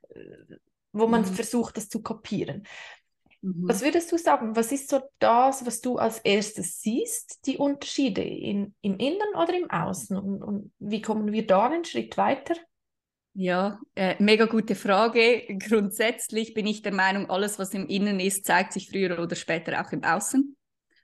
äh, 0.09 0.55
wo 0.91 1.07
man 1.07 1.21
mhm. 1.21 1.25
versucht, 1.25 1.77
das 1.77 1.89
zu 1.89 2.03
kopieren. 2.03 2.67
Mhm. 3.41 3.67
Was 3.67 3.81
würdest 3.81 4.11
du 4.11 4.17
sagen? 4.17 4.55
Was 4.55 4.71
ist 4.71 4.89
so 4.89 5.01
das, 5.17 5.65
was 5.65 5.81
du 5.81 5.97
als 5.97 6.19
erstes 6.19 6.81
siehst, 6.81 7.47
die 7.47 7.57
Unterschiede 7.57 8.21
in, 8.21 8.75
im 8.81 8.97
Innen 8.97 9.35
oder 9.35 9.57
im 9.57 9.71
Außen? 9.71 10.15
Und, 10.15 10.43
und 10.43 10.71
wie 10.77 11.01
kommen 11.01 11.31
wir 11.31 11.47
da 11.47 11.65
einen 11.65 11.83
Schritt 11.83 12.15
weiter? 12.15 12.55
Ja, 13.35 13.79
äh, 13.95 14.15
mega 14.19 14.45
gute 14.45 14.75
Frage. 14.75 15.43
Grundsätzlich 15.57 16.53
bin 16.53 16.67
ich 16.67 16.83
der 16.83 16.93
Meinung, 16.93 17.31
alles, 17.31 17.57
was 17.57 17.73
im 17.73 17.87
Innen 17.87 18.19
ist, 18.19 18.45
zeigt 18.45 18.73
sich 18.73 18.89
früher 18.89 19.19
oder 19.19 19.35
später 19.35 19.83
auch 19.83 19.91
im 19.91 20.03
Außen. 20.03 20.55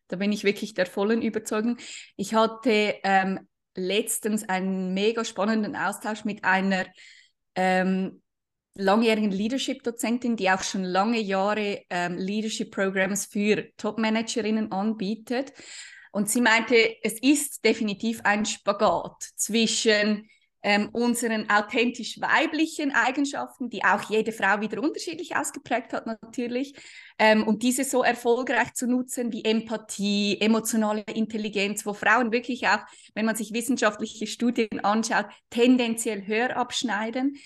Da 0.08 0.16
bin 0.16 0.32
ich 0.32 0.44
wirklich 0.44 0.76
der 0.76 0.86
vollen 0.86 1.24
Überzeugung. 1.24 1.78
Ich 2.18 2.36
hatte 2.36 2.96
ähm, 3.04 3.48
letztens 3.76 4.48
einen 4.48 4.94
mega 4.94 5.26
spannenden 5.26 5.76
Austausch 5.76 6.24
mit 6.24 6.44
einer 6.44 6.86
ähm, 7.56 8.22
langjährigen 8.76 9.32
Leadership-Dozentin, 9.32 10.36
die 10.36 10.52
auch 10.52 10.62
schon 10.64 10.84
lange 10.84 11.20
Jahre 11.20 11.82
ähm, 11.90 12.16
Leadership-Programms 12.16 13.26
für 13.26 13.66
Top-Managerinnen 13.78 14.72
anbietet. 14.72 15.52
Und 16.12 16.30
sie 16.30 16.42
meinte, 16.42 16.76
es 17.02 17.20
ist 17.22 17.66
definitiv 17.66 18.22
ein 18.24 18.46
Spagat 18.46 19.24
zwischen 19.36 20.28
ähm, 20.62 20.90
unseren 20.92 21.50
authentisch 21.50 22.20
weiblichen 22.20 22.92
Eigenschaften, 22.92 23.70
die 23.70 23.84
auch 23.84 24.10
jede 24.10 24.32
Frau 24.32 24.62
wieder 24.62 24.82
unterschiedlich 24.82 25.36
ausgeprägt 25.36 25.94
hat 25.94 26.06
natürlich, 26.06 26.74
ähm, 27.18 27.48
und 27.48 27.64
diese 27.64 27.84
so 27.84 28.04
erfolgreich 28.04 28.74
zu 28.74 28.88
nutzen 28.88 29.32
wie 29.32 29.44
Empathie, 29.44 30.40
emotionale 30.40 31.04
Intelligenz, 31.14 31.86
wo 31.86 31.94
Frauen 31.94 32.32
wirklich 32.32 32.68
auch, 32.68 32.80
wenn 33.14 33.26
man 33.26 33.36
sich 33.36 33.54
wissenschaftliche 33.54 34.28
Studien 34.28 34.80
anschaut, 34.82 35.26
tendenziell 35.50 36.26
höher 36.26 36.56
abschneiden 36.56 37.38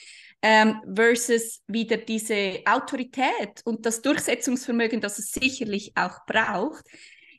ähm, 0.43 0.82
versus 0.96 1.62
wieder 1.67 1.98
diese 1.98 2.60
Autorität 2.65 3.62
und 3.63 3.86
das 3.86 4.01
Durchsetzungsvermögen, 4.01 5.01
das 5.01 5.17
es 5.17 5.32
sicherlich 5.32 5.93
auch 5.96 6.25
braucht. 6.27 6.86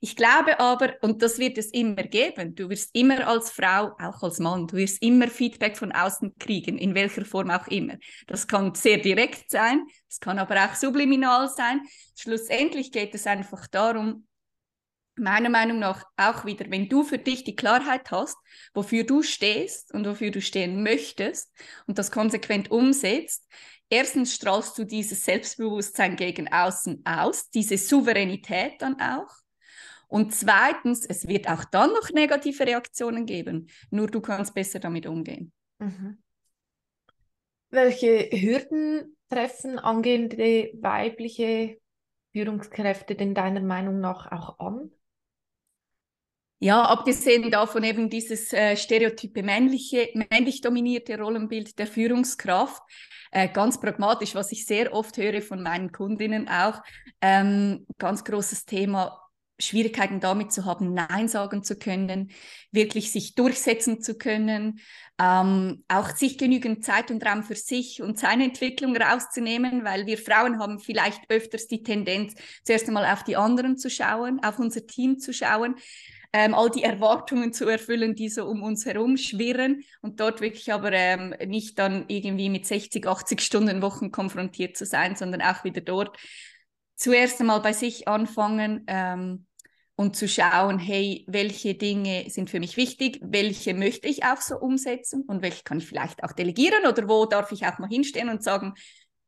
Ich 0.05 0.17
glaube 0.17 0.61
aber, 0.61 0.97
und 1.01 1.23
das 1.23 1.39
wird 1.39 1.57
es 1.57 1.69
immer 1.69 2.03
geben, 2.03 2.55
du 2.55 2.69
wirst 2.69 2.95
immer 2.95 3.27
als 3.27 3.51
Frau, 3.51 3.93
auch 3.99 4.23
als 4.23 4.39
Mann, 4.39 4.67
du 4.67 4.77
wirst 4.77 5.01
immer 5.01 5.29
Feedback 5.29 5.79
von 5.79 5.93
außen 5.93 6.35
kriegen, 6.39 6.77
in 6.77 6.95
welcher 6.95 7.25
Form 7.25 7.51
auch 7.51 7.67
immer. 7.69 7.95
Das 8.27 8.47
kann 8.47 8.75
sehr 8.75 8.99
direkt 8.99 9.51
sein, 9.51 9.87
es 10.07 10.21
kann 10.21 10.39
aber 10.39 10.63
auch 10.63 10.75
subliminal 10.75 11.49
sein. 11.49 11.81
Schlussendlich 12.17 12.93
geht 12.93 13.15
es 13.15 13.27
einfach 13.27 13.67
darum, 13.69 14.27
meiner 15.17 15.49
Meinung 15.49 15.79
nach 15.79 16.05
auch 16.19 16.45
wieder, 16.45 16.67
wenn 16.69 16.91
du 16.91 17.03
für 17.03 17.17
dich 17.17 17.43
die 17.45 17.57
Klarheit 17.57 18.11
hast, 18.11 18.37
wofür 18.75 19.05
du 19.05 19.23
stehst 19.23 19.95
und 19.95 20.07
wofür 20.07 20.31
du 20.31 20.43
stehen 20.43 20.83
möchtest 20.83 21.51
und 21.87 21.97
das 21.97 22.11
konsequent 22.11 22.71
umsetzt, 22.71 23.49
erstens 23.89 24.35
strahlst 24.35 24.77
du 24.77 24.85
dieses 24.85 25.25
Selbstbewusstsein 25.25 26.17
gegen 26.17 26.53
außen 26.53 27.07
aus, 27.07 27.49
diese 27.49 27.79
Souveränität 27.79 28.83
dann 28.83 29.01
auch. 29.01 29.44
Und 30.15 30.33
zweitens, 30.33 31.05
es 31.05 31.27
wird 31.27 31.49
auch 31.49 31.65
dann 31.65 31.91
noch 31.91 32.09
negative 32.11 32.65
Reaktionen 32.65 33.27
geben, 33.27 33.69
nur 33.91 34.07
du 34.07 34.21
kannst 34.21 34.55
besser 34.55 34.79
damit 34.79 35.07
umgehen. 35.07 35.53
Mhm. 35.81 36.23
Welche 37.71 38.31
Hürden 38.31 39.17
treffen 39.29 39.77
angehende 39.81 40.71
weibliche 40.81 41.79
Führungskräfte 42.31 43.17
denn 43.17 43.35
deiner 43.35 43.61
Meinung 43.61 43.99
nach 43.99 44.31
auch 44.31 44.61
an? 44.61 44.93
Ja, 46.61 46.85
abgesehen 46.85 47.51
davon 47.51 47.83
eben 47.83 48.09
dieses 48.09 48.53
äh, 48.53 48.77
stereotype 48.77 49.43
männliche, 49.43 50.11
männlich 50.31 50.61
dominierte 50.61 51.19
Rollenbild 51.19 51.77
der 51.77 51.89
Führungskraft, 51.89 52.81
äh, 53.33 53.49
ganz 53.49 53.81
pragmatisch, 53.81 54.37
was 54.37 54.53
ich 54.53 54.65
sehr 54.65 54.93
oft 54.93 55.17
höre 55.17 55.43
von 55.43 55.61
meinen 55.61 55.91
Kundinnen 55.91 56.49
auch, 56.49 56.85
ähm, 57.21 57.85
ganz 57.99 58.23
großes 58.23 58.65
Thema, 58.65 59.21
Schwierigkeiten 59.59 60.21
damit 60.21 60.53
zu 60.53 60.65
haben, 60.65 60.95
Nein 60.95 61.29
sagen 61.29 61.63
zu 61.63 61.77
können, 61.77 62.31
wirklich 62.73 63.13
sich 63.13 63.35
durchsetzen 63.35 64.01
zu 64.01 64.19
können, 64.19 64.81
ähm, 65.21 65.85
auch 65.89 66.11
sich 66.11 66.39
genügend 66.39 66.85
Zeit 66.85 67.11
und 67.11 67.25
Raum 67.25 67.45
für 67.45 67.55
sich 67.55 68.03
und 68.03 68.19
seine 68.19 68.45
Entwicklung 68.45 68.97
rauszunehmen, 68.97 69.85
weil 69.85 70.07
wir 70.07 70.19
Frauen 70.19 70.59
haben 70.59 70.81
vielleicht 70.81 71.31
öfters 71.31 71.69
die 71.69 71.83
Tendenz, 71.83 72.35
zuerst 72.65 72.89
einmal 72.89 73.07
auf 73.13 73.23
die 73.23 73.37
anderen 73.37 73.79
zu 73.79 73.91
schauen, 73.91 74.43
auf 74.43 74.59
unser 74.59 74.87
Team 74.87 75.19
zu 75.19 75.33
schauen, 75.33 75.77
ähm, 76.33 76.53
all 76.53 76.69
die 76.69 76.83
Erwartungen 76.83 77.53
zu 77.53 77.69
erfüllen, 77.69 78.17
die 78.17 78.29
so 78.29 78.47
um 78.47 78.65
uns 78.65 78.85
herum 78.85 79.17
schwirren 79.17 79.85
und 80.03 80.19
dort 80.19 80.41
wirklich 80.41 80.73
aber 80.73 80.91
ähm, 80.93 81.33
nicht 81.47 81.79
dann 81.79 82.07
irgendwie 82.09 82.51
mit 82.51 82.67
60, 82.67 83.07
80 83.07 83.41
Stunden 83.41 83.83
Wochen 83.83 84.11
konfrontiert 84.11 84.77
zu 84.77 84.85
sein, 84.85 85.15
sondern 85.15 85.43
auch 85.43 85.63
wieder 85.63 85.81
dort 85.81 86.19
zuerst 86.97 87.41
einmal 87.41 87.61
bei 87.61 87.73
sich 87.73 88.09
anfangen 88.09 88.85
ähm, 88.87 89.47
und 89.97 90.17
zu 90.17 90.29
schauen, 90.29 90.79
hey, 90.79 91.25
welche 91.29 91.75
Dinge 91.75 92.29
sind 92.29 92.51
für 92.51 92.61
mich 92.61 92.77
wichtig, 92.77 93.21
welche 93.23 93.75
möchte 93.75 94.09
ich 94.09 94.25
auch 94.25 94.41
so 94.41 94.57
umsetzen 94.57 95.23
und 95.23 95.43
welche 95.43 95.63
kann 95.63 95.79
ich 95.79 95.87
vielleicht 95.87 96.25
auch 96.25 96.33
delegieren 96.33 96.87
oder 96.87 97.09
wo 97.09 97.27
darf 97.27 97.53
ich 97.53 97.67
auch 97.67 97.79
mal 97.79 97.89
hinstehen 97.89 98.29
und 98.29 98.43
sagen, 98.43 98.75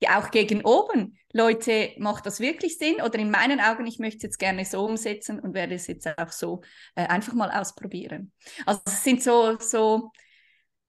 ja, 0.01 0.21
auch 0.21 0.31
gegen 0.31 0.63
oben, 0.65 1.19
Leute, 1.33 1.93
macht 1.99 2.27
das 2.27 2.41
wirklich 2.41 2.77
Sinn? 2.77 2.97
Oder 2.97 3.19
in 3.19 3.31
meinen 3.31 3.61
Augen, 3.61 3.87
ich 3.87 3.99
möchte 3.99 4.19
es 4.19 4.23
jetzt 4.25 4.39
gerne 4.39 4.65
so 4.67 4.85
umsetzen 4.85 5.41
und 5.41 5.55
werde 5.55 5.75
es 5.75 5.87
jetzt 5.87 6.07
auch 6.19 6.33
so 6.33 6.61
äh, 6.97 7.07
einfach 7.07 7.33
mal 7.33 7.51
ausprobieren. 7.51 8.31
Also 8.67 8.83
es 8.85 9.05
sind 9.05 9.23
so, 9.23 9.57
so 9.59 10.11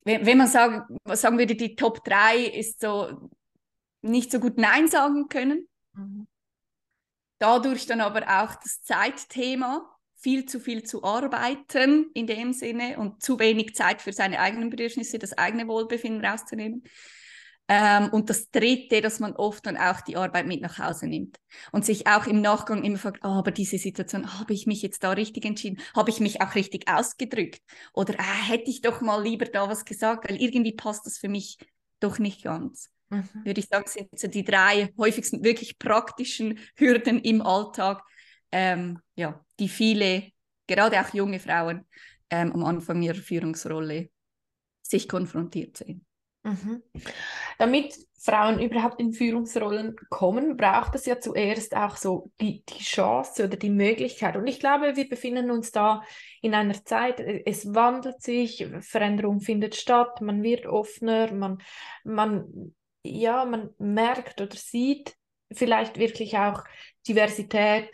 wenn, 0.04 0.26
wenn 0.26 0.38
man 0.38 0.48
sagen, 0.48 0.84
sagen 1.06 1.38
würde, 1.38 1.56
die 1.56 1.76
Top 1.76 2.04
3 2.04 2.38
ist 2.38 2.82
so 2.82 3.30
nicht 4.02 4.32
so 4.32 4.40
gut 4.40 4.58
Nein 4.58 4.88
sagen 4.88 5.28
können. 5.30 5.68
Mhm. 5.94 6.28
Dadurch 7.40 7.86
dann 7.86 8.02
aber 8.02 8.24
auch 8.24 8.56
das 8.56 8.82
Zeitthema, 8.84 9.98
viel 10.16 10.46
zu 10.46 10.60
viel 10.60 10.84
zu 10.84 11.04
arbeiten 11.04 12.10
in 12.14 12.26
dem 12.28 12.52
Sinne 12.52 12.98
und 12.98 13.22
zu 13.22 13.40
wenig 13.40 13.76
Zeit 13.76 14.02
für 14.02 14.12
seine 14.12 14.40
eigenen 14.40 14.70
Bedürfnisse, 14.70 15.20
das 15.20 15.38
eigene 15.38 15.68
Wohlbefinden 15.68 16.26
rauszunehmen. 16.26 16.84
Ähm, 17.70 18.10
und 18.12 18.30
das 18.30 18.50
Dritte, 18.50 19.02
dass 19.02 19.20
man 19.20 19.36
oft 19.36 19.66
dann 19.66 19.76
auch 19.78 20.00
die 20.02 20.16
Arbeit 20.16 20.48
mit 20.48 20.62
nach 20.62 20.80
Hause 20.80 21.06
nimmt 21.06 21.38
und 21.74 21.86
sich 21.86 22.08
auch 22.08 22.26
im 22.26 22.40
Nachgang 22.40 22.84
immer 22.84 22.98
fragt, 22.98 23.26
oh, 23.26 23.28
aber 23.28 23.52
diese 23.52 23.78
Situation, 23.78 24.40
habe 24.40 24.54
ich 24.54 24.68
mich 24.68 24.82
jetzt 24.82 25.04
da 25.04 25.12
richtig 25.12 25.44
entschieden? 25.46 25.82
Habe 25.94 26.10
ich 26.10 26.22
mich 26.22 26.42
auch 26.42 26.56
richtig 26.56 26.88
ausgedrückt? 26.90 27.62
Oder 27.94 28.16
ah, 28.20 28.48
hätte 28.48 28.70
ich 28.70 28.82
doch 28.82 29.02
mal 29.02 29.22
lieber 29.22 29.46
da 29.46 29.70
was 29.70 29.84
gesagt, 29.84 30.30
weil 30.30 30.42
irgendwie 30.42 30.74
passt 30.74 31.06
das 31.06 31.18
für 31.18 31.28
mich 31.30 31.58
doch 32.00 32.20
nicht 32.20 32.44
ganz. 32.44 32.90
Mhm. 33.10 33.30
Würde 33.44 33.60
ich 33.60 33.68
sagen, 33.68 33.88
sind 33.88 34.20
so 34.20 34.28
die 34.28 34.44
drei 34.44 34.94
häufigsten 34.98 35.44
wirklich 35.44 35.80
praktischen 35.80 36.60
Hürden 36.76 37.20
im 37.20 37.42
Alltag, 37.42 38.04
ähm, 38.52 39.00
ja, 39.16 39.44
die 39.60 39.70
viele, 39.70 40.32
gerade 40.68 41.00
auch 41.00 41.14
junge 41.14 41.40
Frauen, 41.40 41.88
ähm, 42.30 42.52
am 42.52 42.64
Anfang 42.64 43.02
ihrer 43.02 43.16
Führungsrolle 43.16 44.10
sich 44.82 45.08
konfrontiert 45.08 45.78
sehen. 45.78 46.06
Mhm. 46.44 46.82
Damit 47.58 47.96
Frauen 48.20 48.60
überhaupt 48.60 49.00
in 49.00 49.14
Führungsrollen 49.14 49.96
kommen, 50.10 50.58
braucht 50.58 50.96
es 50.96 51.06
ja 51.06 51.20
zuerst 51.20 51.76
auch 51.76 51.98
so 51.98 52.32
die, 52.42 52.64
die 52.66 52.84
Chance 52.84 53.46
oder 53.46 53.58
die 53.58 53.70
Möglichkeit. 53.70 54.36
Und 54.38 54.48
ich 54.48 54.60
glaube, 54.60 54.96
wir 54.96 55.08
befinden 55.08 55.52
uns 55.52 55.72
da 55.72 56.04
in 56.42 56.54
einer 56.54 56.84
Zeit, 56.84 57.20
es 57.20 57.74
wandelt 57.74 58.22
sich, 58.22 58.66
Veränderung 58.80 59.40
findet 59.40 59.76
statt, 59.76 60.22
man 60.22 60.42
wird 60.42 60.66
offener, 60.66 61.32
man, 61.34 61.60
man, 62.04 62.76
ja, 63.10 63.46
man 63.46 63.70
merkt 63.78 64.42
oder 64.42 64.56
sieht 64.56 65.16
vielleicht 65.52 65.98
wirklich 65.98 66.38
auch 66.38 66.64
Diversität 67.08 67.90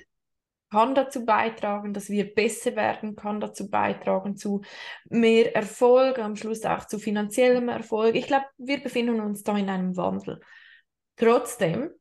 kann 0.74 0.96
dazu 0.96 1.24
beitragen, 1.24 1.94
dass 1.94 2.10
wir 2.10 2.34
besser 2.34 2.76
werden, 2.76 3.16
kann 3.16 3.40
dazu 3.40 3.70
beitragen 3.70 4.36
zu 4.36 4.62
mehr 5.08 5.56
Erfolg, 5.56 6.18
am 6.18 6.36
Schluss 6.36 6.64
auch 6.66 6.88
zu 6.88 6.98
finanziellem 6.98 7.70
Erfolg. 7.70 8.16
Ich 8.16 8.26
glaube, 8.26 8.46
wir 8.58 8.82
befinden 8.82 9.22
uns 9.22 9.44
da 9.44 9.56
in 9.56 9.70
einem 9.70 9.96
Wandel. 9.96 10.42
Trotzdem, 11.16 11.92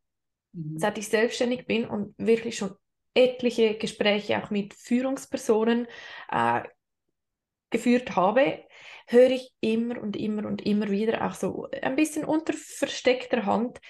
mhm. 0.52 0.78
seit 0.78 0.97
ich 0.97 1.09
selbstständig 1.09 1.66
bin 1.66 1.87
und 1.87 2.14
wirklich 2.16 2.57
schon 2.57 2.75
etliche 3.12 3.75
Gespräche 3.75 4.42
auch 4.42 4.49
mit 4.49 4.73
Führungspersonen 4.73 5.87
äh, 6.31 6.62
geführt 7.69 8.16
habe, 8.16 8.64
höre 9.12 9.31
ich 9.31 9.52
immer 9.61 10.00
und 10.00 10.16
immer 10.16 10.47
und 10.47 10.62
immer 10.62 10.90
wieder 10.90 11.26
auch 11.26 11.35
so 11.35 11.69
ein 11.83 11.97
bisschen 11.97 12.25
unter 12.25 12.54
versteckter 12.54 13.47
Hand. 13.47 13.81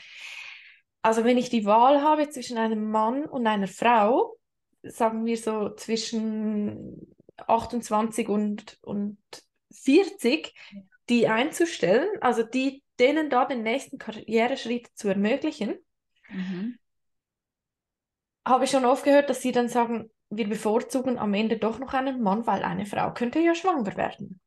Also 1.01 1.25
wenn 1.25 1.39
ich 1.39 1.51
die 1.51 1.65
Wahl 1.65 2.03
habe 2.03 2.29
zwischen 2.29 2.59
einem 2.59 2.91
Mann 2.91 3.25
und 3.25 3.47
einer 3.47 3.69
Frau, 3.69 4.37
sagen 4.83 5.25
wir 5.25 5.37
so 5.37 5.71
zwischen 5.75 7.15
28 7.37 8.29
und, 8.29 8.79
und 8.83 9.19
40, 9.73 10.55
die 11.09 11.29
einzustellen, 11.29 12.09
also 12.21 12.43
die 12.43 12.83
denen 12.99 13.31
da 13.31 13.45
den 13.45 13.63
nächsten 13.63 13.99
Karriereschritt 13.99 14.89
zu 14.95 15.09
ermöglichen, 15.09 15.77
mhm. 16.29 16.79
habe 18.47 18.65
ich 18.65 18.71
schon 18.71 18.85
oft 18.85 19.05
gehört, 19.05 19.29
dass 19.29 19.43
sie 19.43 19.51
dann 19.51 19.69
sagen, 19.69 20.11
wir 20.31 20.49
bevorzugen 20.49 21.19
am 21.19 21.35
Ende 21.35 21.59
doch 21.59 21.79
noch 21.79 21.95
einen 21.95 22.23
Mann, 22.23 22.47
weil 22.47 22.63
eine 22.63 22.87
Frau 22.87 23.13
könnte 23.13 23.41
ja 23.41 23.55
schwanger 23.55 23.97
werden. 23.97 24.41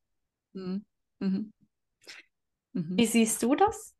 Mhm. 0.56 0.84
Mhm. 1.18 1.52
mhm. 2.72 2.96
Wie 2.96 3.06
siehst 3.06 3.42
du 3.42 3.54
das? 3.54 3.94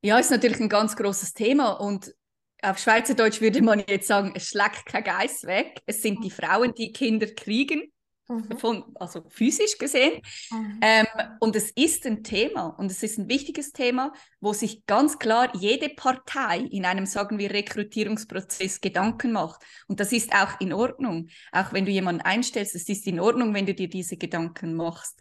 Ja, 0.00 0.18
ist 0.18 0.30
natürlich 0.30 0.60
ein 0.60 0.68
ganz 0.68 0.96
großes 0.96 1.34
Thema 1.34 1.72
und 1.72 2.14
auf 2.62 2.78
Schweizerdeutsch 2.78 3.40
würde 3.40 3.62
man 3.62 3.84
jetzt 3.86 4.08
sagen, 4.08 4.32
es 4.34 4.48
schlägt 4.48 4.86
kein 4.86 5.04
Geist 5.04 5.44
weg. 5.44 5.80
Es 5.86 6.02
sind 6.02 6.24
die 6.24 6.30
Frauen, 6.30 6.72
die 6.74 6.92
Kinder 6.92 7.26
kriegen, 7.26 7.92
mhm. 8.28 8.58
von, 8.58 8.84
also 8.94 9.24
physisch 9.28 9.78
gesehen. 9.78 10.20
Mhm. 10.50 10.80
Ähm, 10.82 11.06
und 11.40 11.56
es 11.56 11.70
ist 11.70 12.06
ein 12.06 12.22
Thema 12.22 12.66
und 12.78 12.90
es 12.90 13.02
ist 13.02 13.18
ein 13.18 13.28
wichtiges 13.28 13.72
Thema, 13.72 14.12
wo 14.40 14.52
sich 14.52 14.86
ganz 14.86 15.18
klar 15.18 15.50
jede 15.56 15.88
Partei 15.88 16.58
in 16.58 16.84
einem, 16.84 17.06
sagen 17.06 17.38
wir, 17.38 17.50
Rekrutierungsprozess 17.50 18.80
Gedanken 18.80 19.32
macht. 19.32 19.62
Und 19.86 20.00
das 20.00 20.12
ist 20.12 20.32
auch 20.34 20.60
in 20.60 20.72
Ordnung. 20.72 21.28
Auch 21.52 21.72
wenn 21.72 21.86
du 21.86 21.90
jemanden 21.90 22.22
einstellst, 22.22 22.74
es 22.74 22.88
ist 22.88 23.06
in 23.06 23.20
Ordnung, 23.20 23.54
wenn 23.54 23.66
du 23.66 23.74
dir 23.74 23.88
diese 23.88 24.16
Gedanken 24.16 24.74
machst. 24.74 25.20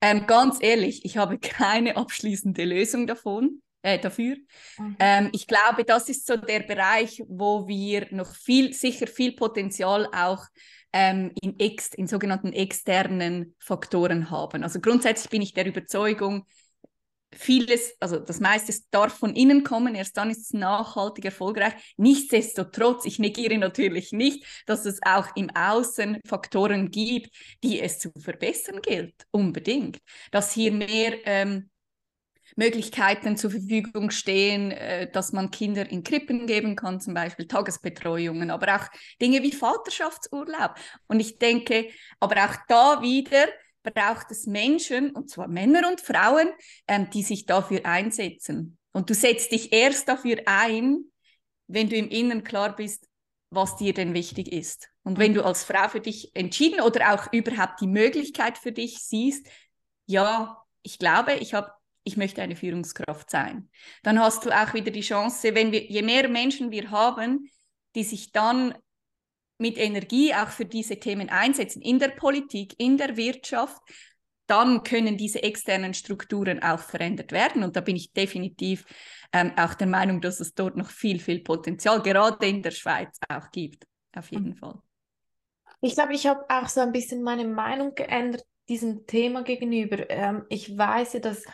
Ähm, 0.00 0.26
ganz 0.26 0.58
ehrlich, 0.60 1.04
ich 1.04 1.16
habe 1.16 1.38
keine 1.40 1.96
abschließende 1.96 2.64
Lösung 2.64 3.06
davon 3.06 3.62
äh, 3.82 3.98
dafür. 3.98 4.36
Mhm. 4.78 4.96
Ähm, 4.98 5.30
ich 5.32 5.46
glaube, 5.46 5.84
das 5.84 6.08
ist 6.08 6.26
so 6.26 6.36
der 6.36 6.60
Bereich, 6.60 7.22
wo 7.28 7.66
wir 7.66 8.06
noch 8.10 8.34
viel, 8.34 8.72
sicher 8.72 9.06
viel 9.06 9.32
Potenzial 9.32 10.06
auch 10.12 10.44
ähm, 10.92 11.32
in, 11.40 11.58
ex, 11.58 11.94
in 11.94 12.06
sogenannten 12.06 12.52
externen 12.52 13.54
Faktoren 13.58 14.30
haben. 14.30 14.62
Also 14.62 14.80
grundsätzlich 14.80 15.30
bin 15.30 15.42
ich 15.42 15.54
der 15.54 15.66
Überzeugung, 15.66 16.46
vieles, 17.32 17.94
also 18.00 18.18
das 18.18 18.40
meiste 18.40 18.74
darf 18.90 19.18
von 19.18 19.34
innen 19.34 19.62
kommen, 19.62 19.94
erst 19.94 20.16
dann 20.16 20.30
ist 20.30 20.40
es 20.40 20.52
nachhaltig 20.52 21.26
erfolgreich. 21.26 21.74
Nichtsdestotrotz, 21.96 23.04
ich 23.04 23.18
negiere 23.18 23.58
natürlich 23.58 24.12
nicht, 24.12 24.44
dass 24.66 24.86
es 24.86 25.00
auch 25.02 25.28
im 25.36 25.50
Außen 25.54 26.18
Faktoren 26.26 26.90
gibt, 26.90 27.30
die 27.62 27.80
es 27.80 27.98
zu 27.98 28.10
verbessern 28.18 28.80
gilt, 28.82 29.14
unbedingt. 29.30 29.98
Dass 30.30 30.52
hier 30.52 30.72
mehr 30.72 31.18
ähm, 31.26 31.70
Möglichkeiten 32.56 33.36
zur 33.36 33.50
Verfügung 33.50 34.10
stehen, 34.10 34.70
äh, 34.70 35.10
dass 35.10 35.32
man 35.32 35.50
Kinder 35.50 35.90
in 35.90 36.02
Krippen 36.02 36.46
geben 36.46 36.76
kann, 36.76 37.00
zum 37.00 37.14
Beispiel 37.14 37.46
Tagesbetreuungen, 37.46 38.50
aber 38.50 38.76
auch 38.76 38.86
Dinge 39.20 39.42
wie 39.42 39.52
Vaterschaftsurlaub. 39.52 40.74
Und 41.06 41.20
ich 41.20 41.38
denke, 41.38 41.88
aber 42.20 42.44
auch 42.44 42.56
da 42.68 43.02
wieder 43.02 43.46
braucht 43.82 44.30
es 44.30 44.46
Menschen, 44.46 45.10
und 45.10 45.30
zwar 45.30 45.48
Männer 45.48 45.88
und 45.88 46.00
Frauen, 46.00 46.48
ähm, 46.86 47.08
die 47.10 47.22
sich 47.22 47.46
dafür 47.46 47.84
einsetzen. 47.86 48.78
Und 48.92 49.10
du 49.10 49.14
setzt 49.14 49.52
dich 49.52 49.72
erst 49.72 50.08
dafür 50.08 50.38
ein, 50.46 51.04
wenn 51.66 51.88
du 51.88 51.96
im 51.96 52.08
Inneren 52.08 52.44
klar 52.44 52.74
bist, 52.74 53.06
was 53.50 53.76
dir 53.76 53.94
denn 53.94 54.14
wichtig 54.14 54.52
ist. 54.52 54.88
Und 55.04 55.18
wenn 55.18 55.34
du 55.34 55.44
als 55.44 55.64
Frau 55.64 55.88
für 55.88 56.00
dich 56.00 56.34
entschieden 56.34 56.80
oder 56.80 57.14
auch 57.14 57.32
überhaupt 57.32 57.80
die 57.80 57.86
Möglichkeit 57.86 58.58
für 58.58 58.72
dich 58.72 58.98
siehst, 58.98 59.46
ja, 60.06 60.62
ich 60.82 60.98
glaube, 60.98 61.34
ich 61.34 61.54
habe 61.54 61.70
ich 62.08 62.16
möchte 62.16 62.42
eine 62.42 62.56
Führungskraft 62.56 63.30
sein. 63.30 63.68
Dann 64.02 64.18
hast 64.18 64.44
du 64.44 64.50
auch 64.50 64.74
wieder 64.74 64.90
die 64.90 65.02
Chance, 65.02 65.54
wenn 65.54 65.70
wir, 65.70 65.84
je 65.84 66.02
mehr 66.02 66.28
Menschen 66.28 66.70
wir 66.70 66.90
haben, 66.90 67.48
die 67.94 68.02
sich 68.02 68.32
dann 68.32 68.74
mit 69.58 69.76
Energie 69.76 70.34
auch 70.34 70.48
für 70.48 70.64
diese 70.64 70.98
Themen 70.98 71.28
einsetzen, 71.28 71.82
in 71.82 71.98
der 71.98 72.08
Politik, 72.08 72.74
in 72.78 72.96
der 72.96 73.16
Wirtschaft, 73.16 73.80
dann 74.46 74.82
können 74.82 75.16
diese 75.16 75.42
externen 75.42 75.92
Strukturen 75.94 76.62
auch 76.62 76.80
verändert 76.80 77.32
werden. 77.32 77.62
Und 77.62 77.76
da 77.76 77.80
bin 77.80 77.96
ich 77.96 78.12
definitiv 78.12 78.86
ähm, 79.32 79.52
auch 79.56 79.74
der 79.74 79.86
Meinung, 79.86 80.20
dass 80.20 80.40
es 80.40 80.54
dort 80.54 80.76
noch 80.76 80.90
viel, 80.90 81.20
viel 81.20 81.40
Potenzial, 81.40 82.00
gerade 82.00 82.46
in 82.46 82.62
der 82.62 82.70
Schweiz, 82.70 83.18
auch 83.28 83.50
gibt. 83.50 83.86
Auf 84.16 84.30
jeden. 84.30 84.54
Fall. 84.54 84.80
Ich 85.82 85.94
glaube, 85.94 86.14
ich 86.14 86.26
habe 86.26 86.44
auch 86.48 86.68
so 86.68 86.80
ein 86.80 86.92
bisschen 86.92 87.22
meine 87.22 87.46
Meinung 87.46 87.94
geändert 87.94 88.44
diesem 88.68 89.06
Thema 89.06 89.42
gegenüber. 89.42 90.08
Ähm, 90.10 90.44
ich 90.48 90.76
weiß 90.76 91.14
ja, 91.14 91.20
dass 91.20 91.44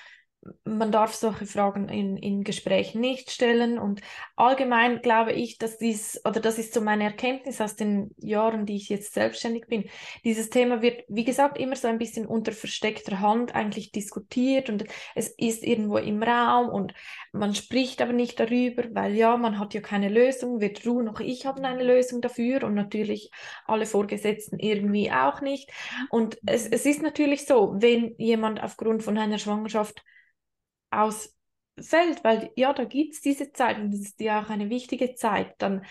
man 0.64 0.92
darf 0.92 1.14
solche 1.14 1.46
Fragen 1.46 1.88
in, 1.88 2.16
in 2.16 2.44
Gesprächen 2.44 3.00
nicht 3.00 3.30
stellen. 3.30 3.78
Und 3.78 4.00
allgemein 4.36 5.00
glaube 5.00 5.32
ich, 5.32 5.58
dass 5.58 5.78
dies, 5.78 6.20
oder 6.24 6.40
das 6.40 6.58
ist 6.58 6.74
so 6.74 6.80
meine 6.80 7.04
Erkenntnis 7.04 7.60
aus 7.60 7.76
den 7.76 8.14
Jahren, 8.18 8.66
die 8.66 8.76
ich 8.76 8.88
jetzt 8.88 9.14
selbstständig 9.14 9.66
bin, 9.66 9.84
dieses 10.24 10.50
Thema 10.50 10.82
wird, 10.82 11.04
wie 11.08 11.24
gesagt, 11.24 11.58
immer 11.58 11.76
so 11.76 11.88
ein 11.88 11.98
bisschen 11.98 12.26
unter 12.26 12.52
versteckter 12.52 13.20
Hand 13.20 13.54
eigentlich 13.54 13.92
diskutiert 13.92 14.70
und 14.70 14.84
es 15.14 15.28
ist 15.28 15.62
irgendwo 15.62 15.98
im 15.98 16.22
Raum 16.22 16.68
und 16.68 16.94
man 17.32 17.54
spricht 17.54 18.00
aber 18.02 18.12
nicht 18.12 18.38
darüber, 18.38 18.84
weil 18.92 19.14
ja, 19.14 19.36
man 19.36 19.58
hat 19.58 19.74
ja 19.74 19.80
keine 19.80 20.08
Lösung, 20.08 20.60
weder 20.60 20.80
du 20.80 21.02
noch 21.02 21.20
ich 21.20 21.46
haben 21.46 21.64
eine 21.64 21.84
Lösung 21.84 22.20
dafür 22.20 22.64
und 22.64 22.74
natürlich 22.74 23.30
alle 23.66 23.86
Vorgesetzten 23.86 24.58
irgendwie 24.58 25.10
auch 25.10 25.40
nicht. 25.40 25.70
Und 26.10 26.38
es, 26.46 26.66
es 26.66 26.86
ist 26.86 27.02
natürlich 27.02 27.46
so, 27.46 27.74
wenn 27.76 28.14
jemand 28.18 28.62
aufgrund 28.62 29.02
von 29.02 29.18
einer 29.18 29.38
Schwangerschaft 29.38 30.02
ausfällt, 31.02 32.22
weil 32.22 32.50
ja, 32.56 32.72
da 32.72 32.84
gibt 32.84 33.14
es 33.14 33.20
diese 33.20 33.52
Zeit 33.52 33.78
und 33.78 33.90
das 33.92 34.00
ist 34.00 34.20
ja 34.20 34.42
auch 34.42 34.50
eine 34.50 34.70
wichtige 34.70 35.14
Zeit, 35.14 35.54
dann, 35.58 35.84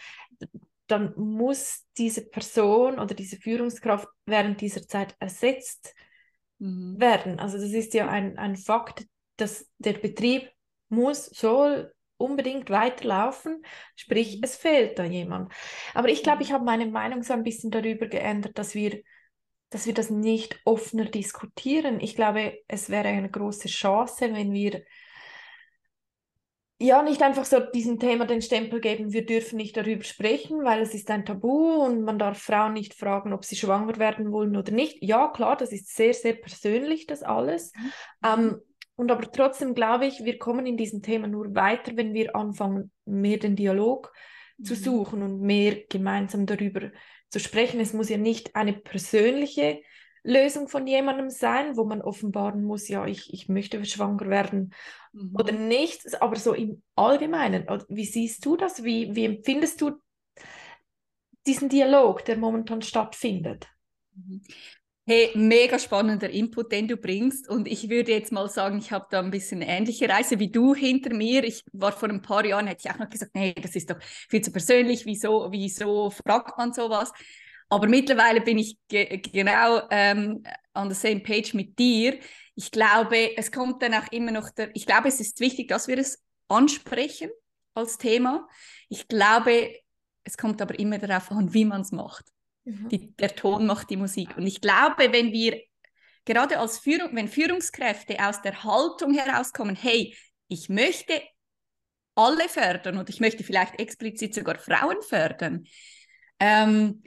dann 0.88 1.14
muss 1.16 1.86
diese 1.98 2.30
Person 2.30 3.00
oder 3.00 3.16
diese 3.16 3.38
Führungskraft 3.38 4.08
während 4.26 4.62
dieser 4.62 4.88
Zeit 4.88 5.16
ersetzt 5.20 5.94
mhm. 6.60 7.00
werden. 7.00 7.40
Also 7.40 7.58
das 7.58 7.72
ist 7.72 7.94
ja 7.94 8.08
ein, 8.08 8.38
ein 8.38 8.56
Fakt, 8.56 9.06
dass 9.38 9.70
der 9.78 9.94
Betrieb 9.94 10.50
muss, 10.90 11.26
soll 11.26 11.94
unbedingt 12.18 12.70
weiterlaufen, 12.70 13.64
sprich 13.96 14.38
mhm. 14.38 14.44
es 14.44 14.56
fehlt 14.56 14.98
da 15.00 15.04
jemand. 15.04 15.52
Aber 15.94 16.10
ich 16.10 16.24
glaube, 16.24 16.38
mhm. 16.38 16.44
ich 16.44 16.52
habe 16.54 16.64
meine 16.64 16.86
Meinung 16.86 17.24
so 17.24 17.34
ein 17.34 17.44
bisschen 17.44 17.72
darüber 17.72 18.08
geändert, 18.08 18.58
dass 18.58 18.76
wir 18.76 19.02
dass 19.74 19.88
wir 19.88 19.94
das 19.94 20.12
nicht 20.12 20.60
offener 20.66 21.06
diskutieren. 21.06 22.00
Ich 22.00 22.16
glaube, 22.16 22.60
es 22.68 22.90
wäre 22.90 23.08
eine 23.08 23.30
große 23.30 23.68
Chance, 23.68 24.32
wenn 24.34 24.54
wir 24.54 24.84
ja 26.80 27.02
nicht 27.02 27.22
einfach 27.24 27.46
so 27.46 27.60
diesem 27.60 27.98
Thema 27.98 28.26
den 28.26 28.42
Stempel 28.42 28.82
geben, 28.82 29.14
wir 29.14 29.26
dürfen 29.26 29.56
nicht 29.56 29.76
darüber 29.76 30.04
sprechen, 30.04 30.64
weil 30.64 30.82
es 30.82 30.94
ist 30.94 31.10
ein 31.10 31.26
Tabu 31.26 31.84
und 31.84 32.02
man 32.02 32.20
darf 32.20 32.40
Frauen 32.40 32.74
nicht 32.74 32.94
fragen, 32.94 33.34
ob 33.34 33.46
sie 33.46 33.56
schwanger 33.56 33.98
werden 33.98 34.32
wollen 34.32 34.56
oder 34.58 34.72
nicht. 34.72 34.98
Ja, 35.02 35.30
klar, 35.30 35.56
das 35.56 35.72
ist 35.72 35.96
sehr, 35.96 36.14
sehr 36.14 36.34
persönlich, 36.34 37.08
das 37.08 37.24
alles. 37.24 37.72
Mhm. 37.74 37.92
Ähm, 38.26 38.62
und 38.96 39.12
aber 39.12 39.32
trotzdem 39.32 39.74
glaube 39.74 40.06
ich, 40.06 40.24
wir 40.24 40.38
kommen 40.38 40.68
in 40.68 40.78
diesem 40.78 41.02
Thema 41.02 41.28
nur 41.28 41.56
weiter, 41.56 41.94
wenn 41.96 42.14
wir 42.14 42.36
anfangen, 42.36 42.92
mehr 43.06 43.38
den 43.38 43.56
Dialog 43.56 44.14
mhm. 44.58 44.66
zu 44.66 44.76
suchen 44.76 45.24
und 45.24 45.42
mehr 45.42 45.78
gemeinsam 45.90 46.46
darüber 46.46 46.92
zu 47.34 47.40
sprechen. 47.40 47.80
Es 47.80 47.94
muss 47.94 48.10
ja 48.10 48.18
nicht 48.18 48.56
eine 48.56 48.74
persönliche 48.74 49.82
Lösung 50.22 50.68
von 50.68 50.86
jemandem 50.86 51.32
sein, 51.32 51.76
wo 51.76 51.84
man 51.84 52.02
offenbaren 52.02 52.64
muss, 52.64 52.88
ja, 52.88 53.08
ich, 53.08 53.34
ich 53.34 53.50
möchte 53.50 53.84
schwanger 53.86 54.30
werden 54.30 54.74
mhm. 55.12 55.36
oder 55.36 55.52
nicht, 55.52 56.22
aber 56.22 56.36
so 56.36 56.54
im 56.54 56.84
Allgemeinen. 56.96 57.66
Wie 57.90 58.06
siehst 58.06 58.46
du 58.46 58.56
das? 58.56 58.84
Wie, 58.84 59.16
wie 59.16 59.26
empfindest 59.26 59.82
du 59.82 60.00
diesen 61.48 61.70
Dialog, 61.70 62.24
der 62.24 62.38
momentan 62.38 62.84
stattfindet? 62.84 63.68
Hey, 65.06 65.32
mega 65.36 65.80
spannender 65.80 66.30
Input, 66.30 66.72
den 66.72 66.88
du 66.88 66.96
bringst. 66.96 67.50
Und 67.50 67.68
ich 67.68 67.90
würde 67.90 68.14
jetzt 68.14 68.32
mal 68.32 68.48
sagen, 68.50 68.78
ich 68.78 68.92
habe 68.94 69.06
da 69.12 69.20
ein 69.20 69.32
bisschen 69.32 69.62
ähnliche 69.62 70.08
Reise 70.08 70.40
wie 70.40 70.50
du 70.50 70.74
hinter 70.74 71.14
mir. 71.14 71.44
Ich 71.44 71.66
war 71.74 71.92
vor 71.92 72.10
ein 72.10 72.22
paar 72.22 72.46
Jahren, 72.46 72.68
hätte 72.68 72.84
ich 72.88 72.94
auch 72.94 73.00
noch 73.00 73.10
gesagt, 73.10 73.36
nee, 73.36 73.54
das 73.54 73.76
ist 73.76 73.90
doch 73.90 73.98
viel 74.02 74.42
zu 74.42 74.52
persönlich. 74.54 75.06
Wieso, 75.06 75.50
wieso 75.52 76.10
fragt 76.10 76.58
man 76.58 76.72
sowas? 76.72 77.12
Aber 77.68 77.88
mittlerweile 77.90 78.40
bin 78.40 78.58
ich 78.58 78.78
ge 78.88 79.18
genau 79.18 79.82
ähm, 79.92 80.42
on 80.74 80.90
the 80.90 80.96
same 80.96 81.20
page 81.20 81.54
mit 81.54 81.78
dir. 81.78 82.18
Ich 82.56 82.72
glaube, 82.72 83.36
es 83.36 83.52
kommt 83.52 83.82
dann 83.82 83.94
auch 83.96 84.10
immer 84.12 84.32
noch, 84.32 84.52
der, 84.52 84.74
ich 84.74 84.86
glaube, 84.86 85.10
es 85.10 85.20
ist 85.20 85.40
wichtig, 85.42 85.68
dass 85.68 85.90
wir 85.90 85.98
es 85.98 86.24
ansprechen 86.48 87.30
als 87.74 87.98
Thema. 87.98 88.48
Ich 88.88 89.10
glaube, 89.10 89.74
es 90.24 90.38
kommt 90.38 90.62
aber 90.62 90.80
immer 90.80 90.98
darauf 90.98 91.30
an, 91.32 91.54
wie 91.54 91.66
man 91.66 91.82
es 91.82 91.92
macht. 91.92 92.33
Mhm. 92.66 92.90
Die, 92.90 93.16
der 93.16 93.36
Ton 93.36 93.66
macht 93.66 93.90
die 93.90 93.98
Musik. 93.98 94.38
Und 94.38 94.48
ich 94.48 94.62
glaube, 94.62 95.12
wenn 95.12 95.32
wir 95.32 95.62
gerade 96.26 96.60
als 96.60 96.80
Führung, 96.80 97.16
wenn 97.16 97.28
Führungskräfte 97.28 98.18
aus 98.26 98.42
der 98.42 98.64
Haltung 98.64 99.14
herauskommen, 99.14 99.76
hey, 99.76 100.16
ich 100.48 100.70
möchte 100.70 101.22
alle 102.16 102.48
fördern 102.48 102.98
und 102.98 103.10
ich 103.10 103.20
möchte 103.20 103.44
vielleicht 103.44 103.80
explizit 103.80 104.34
sogar 104.34 104.58
Frauen 104.60 105.02
fördern. 105.02 105.66
Ähm, 106.40 107.04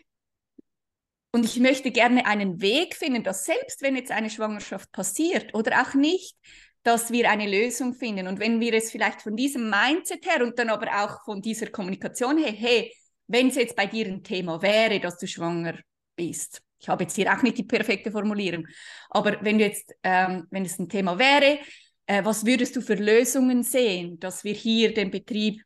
und 1.32 1.44
ich 1.44 1.58
möchte 1.60 1.90
gerne 1.90 2.26
einen 2.26 2.60
Weg 2.60 2.96
finden, 2.96 3.22
dass 3.22 3.44
selbst 3.44 3.82
wenn 3.82 3.94
jetzt 3.96 4.10
eine 4.10 4.30
Schwangerschaft 4.30 4.90
passiert 4.92 5.54
oder 5.54 5.82
auch 5.82 5.94
nicht, 5.94 6.36
dass 6.82 7.10
wir 7.10 7.28
eine 7.30 7.48
Lösung 7.48 7.94
finden. 7.94 8.26
Und 8.26 8.40
wenn 8.40 8.60
wir 8.60 8.72
es 8.72 8.90
vielleicht 8.90 9.22
von 9.22 9.36
diesem 9.36 9.68
Mindset 9.68 10.24
her 10.24 10.42
und 10.42 10.58
dann 10.58 10.70
aber 10.70 11.04
auch 11.04 11.24
von 11.24 11.42
dieser 11.42 11.66
Kommunikation 11.66 12.38
her, 12.38 12.52
hey, 12.52 12.92
wenn 13.28 13.48
es 13.48 13.56
jetzt 13.56 13.76
bei 13.76 13.86
dir 13.86 14.06
ein 14.06 14.22
Thema 14.22 14.60
wäre, 14.62 15.00
dass 15.00 15.18
du 15.18 15.26
schwanger 15.26 15.78
bist, 16.16 16.62
ich 16.78 16.88
habe 16.88 17.04
jetzt 17.04 17.16
hier 17.16 17.32
auch 17.32 17.42
nicht 17.42 17.58
die 17.58 17.64
perfekte 17.64 18.10
Formulierung, 18.10 18.66
aber 19.10 19.38
wenn 19.42 19.58
du 19.58 19.64
jetzt, 19.64 19.94
ähm, 20.02 20.46
wenn 20.50 20.64
es 20.64 20.78
ein 20.78 20.88
Thema 20.88 21.18
wäre, 21.18 21.58
äh, 22.06 22.24
was 22.24 22.44
würdest 22.46 22.76
du 22.76 22.80
für 22.80 22.94
Lösungen 22.94 23.62
sehen, 23.62 24.18
dass 24.20 24.44
wir 24.44 24.52
hier 24.52 24.94
den 24.94 25.10
Betrieb 25.10 25.62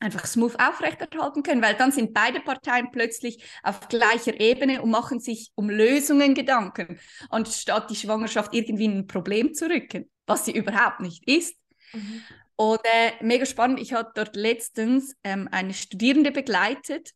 einfach 0.00 0.26
smooth 0.26 0.54
aufrechterhalten 0.60 1.42
können, 1.42 1.62
weil 1.62 1.74
dann 1.74 1.92
sind 1.92 2.14
beide 2.14 2.40
Parteien 2.40 2.90
plötzlich 2.92 3.42
auf 3.62 3.88
gleicher 3.88 4.38
Ebene 4.38 4.80
und 4.82 4.90
machen 4.90 5.20
sich 5.20 5.50
um 5.54 5.68
Lösungen 5.70 6.34
Gedanken, 6.34 6.98
anstatt 7.30 7.90
die 7.90 7.96
Schwangerschaft 7.96 8.54
irgendwie 8.54 8.84
in 8.84 8.98
ein 8.98 9.06
Problem 9.06 9.54
zu 9.54 9.66
rücken, 9.68 10.08
was 10.26 10.44
sie 10.44 10.52
überhaupt 10.52 11.00
nicht 11.00 11.28
ist. 11.28 11.56
Mhm. 11.92 12.22
Und 12.60 12.80
äh, 12.82 13.12
mega 13.20 13.46
spannend, 13.46 13.78
ich 13.78 13.92
hatte 13.92 14.10
dort 14.16 14.34
letztens 14.34 15.14
ähm, 15.22 15.48
eine 15.52 15.72
Studierende 15.72 16.32
begleitet, 16.32 17.12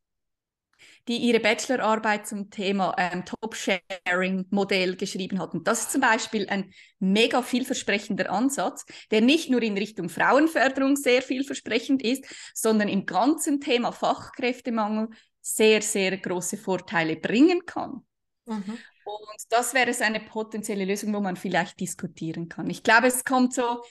die 1.08 1.16
ihre 1.16 1.40
Bachelorarbeit 1.40 2.28
zum 2.28 2.48
Thema 2.48 2.94
ähm, 2.96 3.24
Top-Sharing-Modell 3.24 4.94
geschrieben 4.94 5.40
hat. 5.40 5.52
Und 5.52 5.66
das 5.66 5.80
ist 5.80 5.90
zum 5.90 6.00
Beispiel 6.00 6.48
ein 6.48 6.72
mega 7.00 7.42
vielversprechender 7.42 8.30
Ansatz, 8.30 8.84
der 9.10 9.20
nicht 9.20 9.50
nur 9.50 9.60
in 9.62 9.76
Richtung 9.76 10.08
Frauenförderung 10.08 10.94
sehr 10.94 11.22
vielversprechend 11.22 12.04
ist, 12.04 12.24
sondern 12.54 12.88
im 12.88 13.04
ganzen 13.04 13.60
Thema 13.60 13.90
Fachkräftemangel 13.90 15.08
sehr, 15.40 15.82
sehr 15.82 16.18
große 16.18 16.56
Vorteile 16.56 17.16
bringen 17.16 17.66
kann. 17.66 18.06
Mhm. 18.46 18.78
Und 19.04 19.42
das 19.50 19.74
wäre 19.74 19.92
eine 20.04 20.20
potenzielle 20.20 20.84
Lösung, 20.84 21.12
wo 21.12 21.20
man 21.20 21.34
vielleicht 21.34 21.80
diskutieren 21.80 22.48
kann. 22.48 22.70
Ich 22.70 22.84
glaube, 22.84 23.08
es 23.08 23.24
kommt 23.24 23.54
so, 23.54 23.82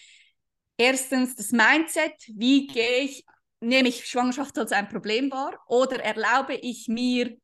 erstens 0.77 1.35
das 1.35 1.51
Mindset, 1.51 2.15
wie 2.35 2.67
gehe 2.67 2.99
ich 2.99 3.25
nehme 3.61 3.89
ich 3.89 4.07
Schwangerschaft 4.07 4.57
als 4.57 4.71
ein 4.71 4.89
Problem 4.89 5.31
wahr 5.31 5.57
oder 5.67 6.03
erlaube 6.03 6.55
ich 6.55 6.87
mir, 6.87 7.37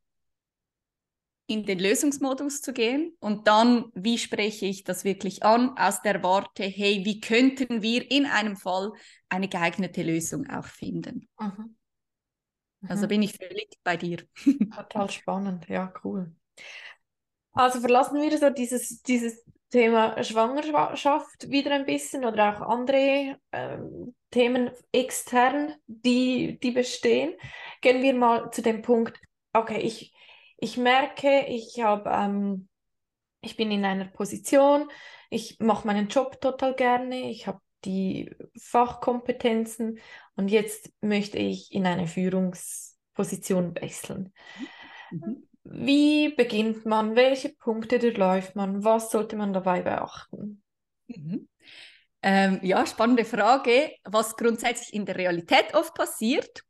in 1.50 1.64
den 1.64 1.80
Lösungsmodus 1.80 2.62
zu 2.62 2.74
gehen 2.74 3.16
und 3.22 3.48
dann, 3.48 3.86
wie 3.96 4.18
spreche 4.18 4.66
ich 4.66 4.84
das 4.84 5.06
wirklich 5.06 5.44
an, 5.44 5.78
aus 5.78 6.02
der 6.02 6.22
Warte, 6.22 6.64
hey, 6.64 7.06
wie 7.06 7.22
könnten 7.22 7.82
wir 7.82 8.12
in 8.12 8.26
einem 8.26 8.58
Fall 8.58 8.92
eine 9.30 9.48
geeignete 9.48 10.04
Lösung 10.04 10.50
auch 10.50 10.66
finden. 10.66 11.30
Mhm. 11.40 11.78
Mhm. 12.82 12.90
Also 12.90 13.08
bin 13.08 13.22
ich 13.22 13.32
völlig 13.38 13.80
bei 13.82 13.96
dir. 13.96 14.24
Total 14.76 15.10
spannend, 15.10 15.68
ja, 15.70 15.92
cool. 16.04 16.36
Also 17.54 17.80
verlassen 17.80 18.22
wir 18.22 18.38
so 18.38 18.52
dieses, 18.52 19.02
dieses 19.02 19.44
Thema 19.70 20.24
Schwangerschaft 20.24 21.50
wieder 21.50 21.72
ein 21.72 21.86
bisschen 21.86 22.24
oder 22.24 22.56
auch 22.56 22.62
andere 22.62 23.38
ähm, 23.52 24.16
Themen 24.32 24.72
extern, 24.92 25.76
die, 25.88 26.60
die 26.60 26.72
bestehen. 26.72 27.34
Gehen 27.82 28.02
wir 28.02 28.14
mal 28.14 28.50
zu 28.52 28.62
dem 28.62 28.82
Punkt, 28.82 29.20
okay, 29.54 29.80
ich, 29.80 30.14
ich 30.58 30.78
merke, 30.78 31.46
ich 31.48 31.82
habe, 31.82 32.10
ähm, 32.10 32.70
ich 33.42 33.58
bin 33.58 33.72
in 33.72 33.84
einer 33.84 34.06
Position, 34.06 34.90
ich 35.30 35.60
mache 35.60 35.86
meinen 35.86 36.08
Job 36.08 36.40
total 36.40 36.74
gerne, 36.76 37.30
ich 37.30 37.48
habe 37.48 37.60
die 37.86 38.36
Fachkompetenzen 38.60 40.00
und 40.36 40.48
jetzt 40.50 40.92
möchte 41.02 41.38
ich 41.38 41.74
in 41.74 41.86
eine 41.86 42.08
Führungsposition 42.08 43.76
wechseln. 43.76 44.34
Mhm. 45.12 45.48
Wie 45.70 46.30
beginnt 46.30 46.86
man? 46.86 47.16
Welche 47.16 47.50
Punkte 47.50 48.00
durchläuft 48.00 48.56
man? 48.56 48.84
Was 48.84 49.12
sollte 49.12 49.36
man 49.36 49.54
dabei 49.54 49.82
beachten? 49.82 50.62
Mhm. 51.08 51.48
Ähm, 52.22 52.60
ja, 52.64 52.86
spannende 52.86 53.26
Frage. 53.26 53.92
Was 54.04 54.36
grundsätzlich 54.36 54.94
in 54.94 55.06
der 55.06 55.16
Realität 55.16 55.74
oft 55.74 55.94
passiert, 55.94 56.64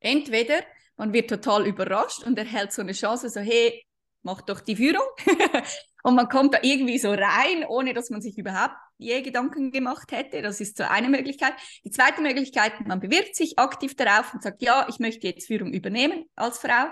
entweder 0.00 0.60
man 0.96 1.12
wird 1.12 1.30
total 1.30 1.66
überrascht 1.66 2.24
und 2.24 2.38
erhält 2.38 2.72
so 2.72 2.82
eine 2.82 2.92
Chance, 2.92 3.28
so 3.30 3.40
hey, 3.40 3.84
mach 4.22 4.42
doch 4.42 4.60
die 4.60 4.76
Führung. 4.76 5.06
und 6.02 6.14
man 6.14 6.28
kommt 6.28 6.54
da 6.54 6.58
irgendwie 6.62 6.98
so 6.98 7.10
rein, 7.10 7.64
ohne 7.68 7.94
dass 7.94 8.10
man 8.10 8.20
sich 8.20 8.38
überhaupt 8.38 8.74
je 8.98 9.22
Gedanken 9.22 9.70
gemacht 9.70 10.10
hätte. 10.12 10.42
Das 10.42 10.60
ist 10.60 10.76
so 10.78 10.84
eine 10.84 11.08
Möglichkeit. 11.08 11.52
Die 11.84 11.90
zweite 11.90 12.22
Möglichkeit, 12.22 12.86
man 12.86 13.00
bewirbt 13.00 13.36
sich 13.36 13.58
aktiv 13.58 13.94
darauf 13.94 14.32
und 14.34 14.42
sagt, 14.42 14.62
ja, 14.62 14.86
ich 14.88 14.98
möchte 14.98 15.26
jetzt 15.26 15.46
Führung 15.46 15.72
übernehmen 15.72 16.24
als 16.34 16.58
Frau 16.58 16.86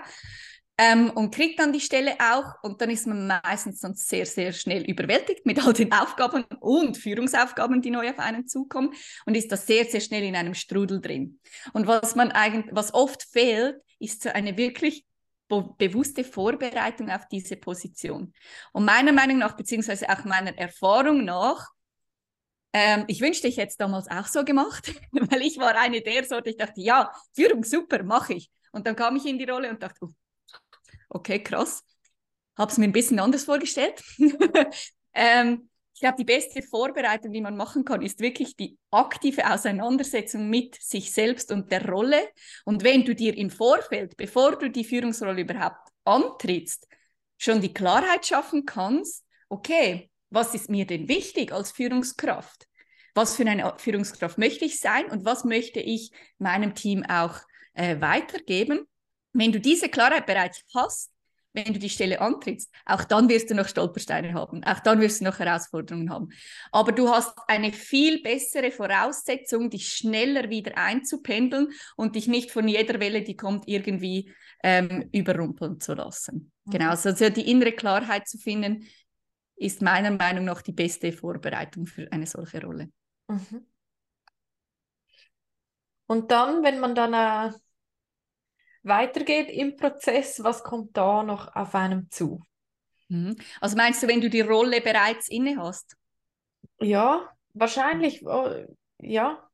ähm, 0.77 1.09
und 1.11 1.33
kriegt 1.33 1.59
dann 1.59 1.71
die 1.71 1.79
Stelle 1.79 2.15
auch 2.19 2.61
und 2.61 2.81
dann 2.81 2.89
ist 2.89 3.07
man 3.07 3.27
meistens 3.27 3.79
dann 3.79 3.95
sehr, 3.95 4.25
sehr 4.25 4.51
schnell 4.51 4.83
überwältigt 4.83 5.45
mit 5.45 5.65
all 5.65 5.73
den 5.73 5.91
Aufgaben 5.93 6.43
und 6.59 6.97
Führungsaufgaben, 6.97 7.81
die 7.81 7.91
neu 7.91 8.09
auf 8.09 8.19
einen 8.19 8.47
zukommen 8.47 8.93
und 9.25 9.35
ist 9.35 9.51
da 9.51 9.57
sehr, 9.57 9.85
sehr 9.85 10.01
schnell 10.01 10.23
in 10.23 10.35
einem 10.35 10.53
Strudel 10.53 10.99
drin. 10.99 11.39
Und 11.73 11.87
was 11.87 12.15
man 12.15 12.31
eigentlich, 12.31 12.75
was 12.75 12.93
oft 12.93 13.23
fehlt, 13.23 13.77
ist 13.99 14.23
so 14.23 14.29
eine 14.29 14.57
wirklich 14.57 15.05
bewusste 15.47 16.23
Vorbereitung 16.23 17.09
auf 17.09 17.27
diese 17.31 17.55
Position. 17.55 18.33
Und 18.73 18.85
meiner 18.85 19.13
Meinung 19.13 19.37
nach, 19.37 19.55
beziehungsweise 19.55 20.09
auch 20.09 20.25
meiner 20.25 20.57
Erfahrung 20.57 21.23
nach, 21.23 21.69
ähm, 22.73 23.05
ich 23.07 23.21
wünschte, 23.21 23.47
ich 23.47 23.57
hätte 23.57 23.69
es 23.69 23.77
damals 23.77 24.09
auch 24.09 24.27
so 24.27 24.43
gemacht, 24.43 24.93
weil 25.11 25.41
ich 25.41 25.57
war 25.57 25.75
eine 25.77 26.01
der 26.01 26.25
Sorte, 26.25 26.49
ich 26.49 26.57
dachte, 26.57 26.81
ja, 26.81 27.11
Führung, 27.33 27.63
super, 27.63 28.03
mache 28.03 28.33
ich. 28.33 28.49
Und 28.71 28.85
dann 28.87 28.95
kam 28.95 29.15
ich 29.15 29.25
in 29.25 29.37
die 29.37 29.45
Rolle 29.45 29.69
und 29.69 29.81
dachte, 29.81 29.99
oh, 30.01 30.09
okay, 31.15 31.41
krass. 31.41 31.83
Habe 32.57 32.71
es 32.71 32.77
mir 32.77 32.85
ein 32.85 32.91
bisschen 32.91 33.19
anders 33.19 33.45
vorgestellt. 33.45 34.03
ähm, 35.13 35.69
ich 35.93 36.01
glaube, 36.01 36.17
die 36.17 36.25
beste 36.25 36.61
Vorbereitung, 36.61 37.31
die 37.31 37.41
man 37.41 37.55
machen 37.55 37.85
kann, 37.85 38.01
ist 38.01 38.19
wirklich 38.19 38.57
die 38.57 38.77
aktive 38.91 39.49
Auseinandersetzung 39.49 40.49
mit 40.49 40.75
sich 40.81 41.13
selbst 41.13 41.51
und 41.53 41.71
der 41.71 41.87
Rolle. 41.87 42.19
Und 42.65 42.83
wenn 42.83 43.05
du 43.05 43.15
dir 43.15 43.35
im 43.37 43.49
Vorfeld, 43.49 44.17
bevor 44.17 44.57
du 44.57 44.69
die 44.69 44.83
Führungsrolle 44.83 45.41
überhaupt 45.41 45.89
antrittst, 46.03 46.85
schon 47.37 47.61
die 47.61 47.73
Klarheit 47.73 48.25
schaffen 48.25 48.65
kannst, 48.65 49.23
okay, 49.47 50.09
was 50.29 50.53
ist 50.53 50.69
mir 50.69 50.85
denn 50.85 51.07
wichtig 51.07 51.53
als 51.53 51.71
Führungskraft? 51.71 52.67
Was 53.13 53.37
für 53.37 53.45
eine 53.45 53.73
Führungskraft 53.77 54.37
möchte 54.37 54.65
ich 54.65 54.81
sein 54.81 55.05
und 55.09 55.23
was 55.23 55.45
möchte 55.45 55.79
ich 55.79 56.11
meinem 56.39 56.75
Team 56.75 57.05
auch 57.05 57.39
äh, 57.73 58.01
weitergeben? 58.01 58.85
Wenn 59.37 59.51
du 59.51 59.59
diese 59.59 59.89
Klarheit 59.89 60.25
bereits 60.25 60.63
hast, 60.73 61.11
wenn 61.51 61.73
du 61.73 61.79
die 61.79 61.89
Stelle 61.89 62.21
antrittst, 62.21 62.71
auch 62.85 63.03
dann 63.03 63.27
wirst 63.29 63.49
du 63.49 63.55
noch 63.55 63.67
Stolpersteine 63.67 64.33
haben, 64.33 64.63
auch 64.63 64.79
dann 64.79 64.99
wirst 65.01 65.21
du 65.21 65.25
noch 65.25 65.39
Herausforderungen 65.39 66.09
haben. 66.09 66.29
Aber 66.71 66.91
du 66.93 67.09
hast 67.09 67.37
eine 67.47 67.71
viel 67.71 68.21
bessere 68.21 68.71
Voraussetzung, 68.71 69.69
dich 69.69 69.87
schneller 69.89 70.49
wieder 70.49 70.77
einzupendeln 70.77 71.69
und 71.95 72.15
dich 72.15 72.27
nicht 72.27 72.51
von 72.51 72.67
jeder 72.67 72.99
Welle, 72.99 73.23
die 73.23 73.35
kommt, 73.35 73.67
irgendwie 73.67 74.33
ähm, 74.63 75.09
überrumpeln 75.11 75.79
zu 75.79 75.93
lassen. 75.93 76.51
Mhm. 76.65 76.71
Genau, 76.71 76.89
also 76.89 77.11
die 77.11 77.49
innere 77.49 77.73
Klarheit 77.73 78.27
zu 78.27 78.37
finden, 78.37 78.87
ist 79.57 79.81
meiner 79.81 80.11
Meinung 80.11 80.45
nach 80.45 80.61
die 80.61 80.73
beste 80.73 81.11
Vorbereitung 81.11 81.87
für 81.87 82.09
eine 82.11 82.27
solche 82.27 82.61
Rolle. 82.61 82.89
Mhm. 83.27 83.65
Und 86.07 86.31
dann, 86.31 86.63
wenn 86.63 86.79
man 86.79 86.95
dann 86.95 87.13
äh, 87.13 87.57
weitergeht 88.85 89.49
im 89.49 89.75
Prozess, 89.75 90.43
was 90.43 90.63
kommt 90.63 90.95
da 90.95 91.23
noch 91.23 91.55
auf 91.55 91.75
einem 91.75 92.09
zu? 92.09 92.41
Mhm. 93.09 93.35
Also 93.59 93.75
meinst 93.75 94.01
du, 94.03 94.07
wenn 94.07 94.21
du 94.21 94.29
die 94.29 94.41
Rolle 94.41 94.81
bereits 94.81 95.27
inne 95.27 95.57
hast? 95.57 95.95
Ja, 96.79 97.29
wahrscheinlich, 97.53 98.25
oh, 98.25 98.49
ja. 98.99 99.49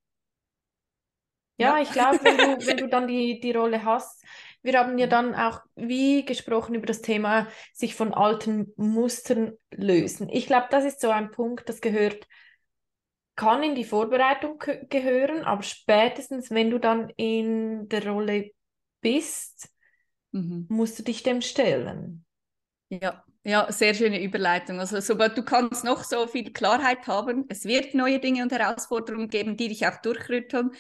Ja, 1.57 1.77
ja. 1.77 1.81
ich 1.81 1.91
glaube, 1.91 2.19
wenn 2.23 2.37
du, 2.37 2.43
wenn 2.67 2.77
du 2.77 2.87
dann 2.87 3.07
die, 3.07 3.39
die 3.39 3.51
Rolle 3.51 3.83
hast, 3.83 4.23
wir 4.63 4.77
haben 4.77 4.97
ja 4.97 5.07
mhm. 5.07 5.11
dann 5.11 5.35
auch 5.35 5.61
wie 5.75 6.25
gesprochen 6.25 6.75
über 6.75 6.85
das 6.85 7.01
Thema 7.01 7.47
sich 7.73 7.95
von 7.95 8.13
alten 8.13 8.73
Mustern 8.75 9.53
lösen. 9.71 10.29
Ich 10.29 10.45
glaube, 10.45 10.67
das 10.69 10.85
ist 10.85 11.01
so 11.01 11.09
ein 11.09 11.31
Punkt, 11.31 11.67
das 11.67 11.81
gehört, 11.81 12.27
kann 13.35 13.63
in 13.63 13.75
die 13.75 13.85
Vorbereitung 13.85 14.61
gehören, 14.89 15.43
aber 15.45 15.63
spätestens, 15.63 16.51
wenn 16.51 16.69
du 16.69 16.79
dann 16.79 17.09
in 17.15 17.87
der 17.89 18.07
Rolle 18.07 18.51
bist, 19.01 19.69
mhm. 20.31 20.65
musst 20.69 20.99
du 20.99 21.03
dich 21.03 21.23
dem 21.23 21.41
stellen. 21.41 22.25
Ja, 22.89 23.23
ja, 23.43 23.71
sehr 23.71 23.93
schöne 23.93 24.21
Überleitung. 24.21 24.79
Also 24.79 24.99
sobald 24.99 25.37
du 25.37 25.43
kannst 25.43 25.83
noch 25.83 26.03
so 26.03 26.27
viel 26.27 26.51
Klarheit 26.53 27.07
haben, 27.07 27.45
es 27.49 27.65
wird 27.65 27.95
neue 27.95 28.19
Dinge 28.19 28.43
und 28.43 28.51
Herausforderungen 28.51 29.29
geben, 29.29 29.57
die 29.57 29.69
dich 29.69 29.87
auch 29.87 29.97
durchrütteln 30.01 30.71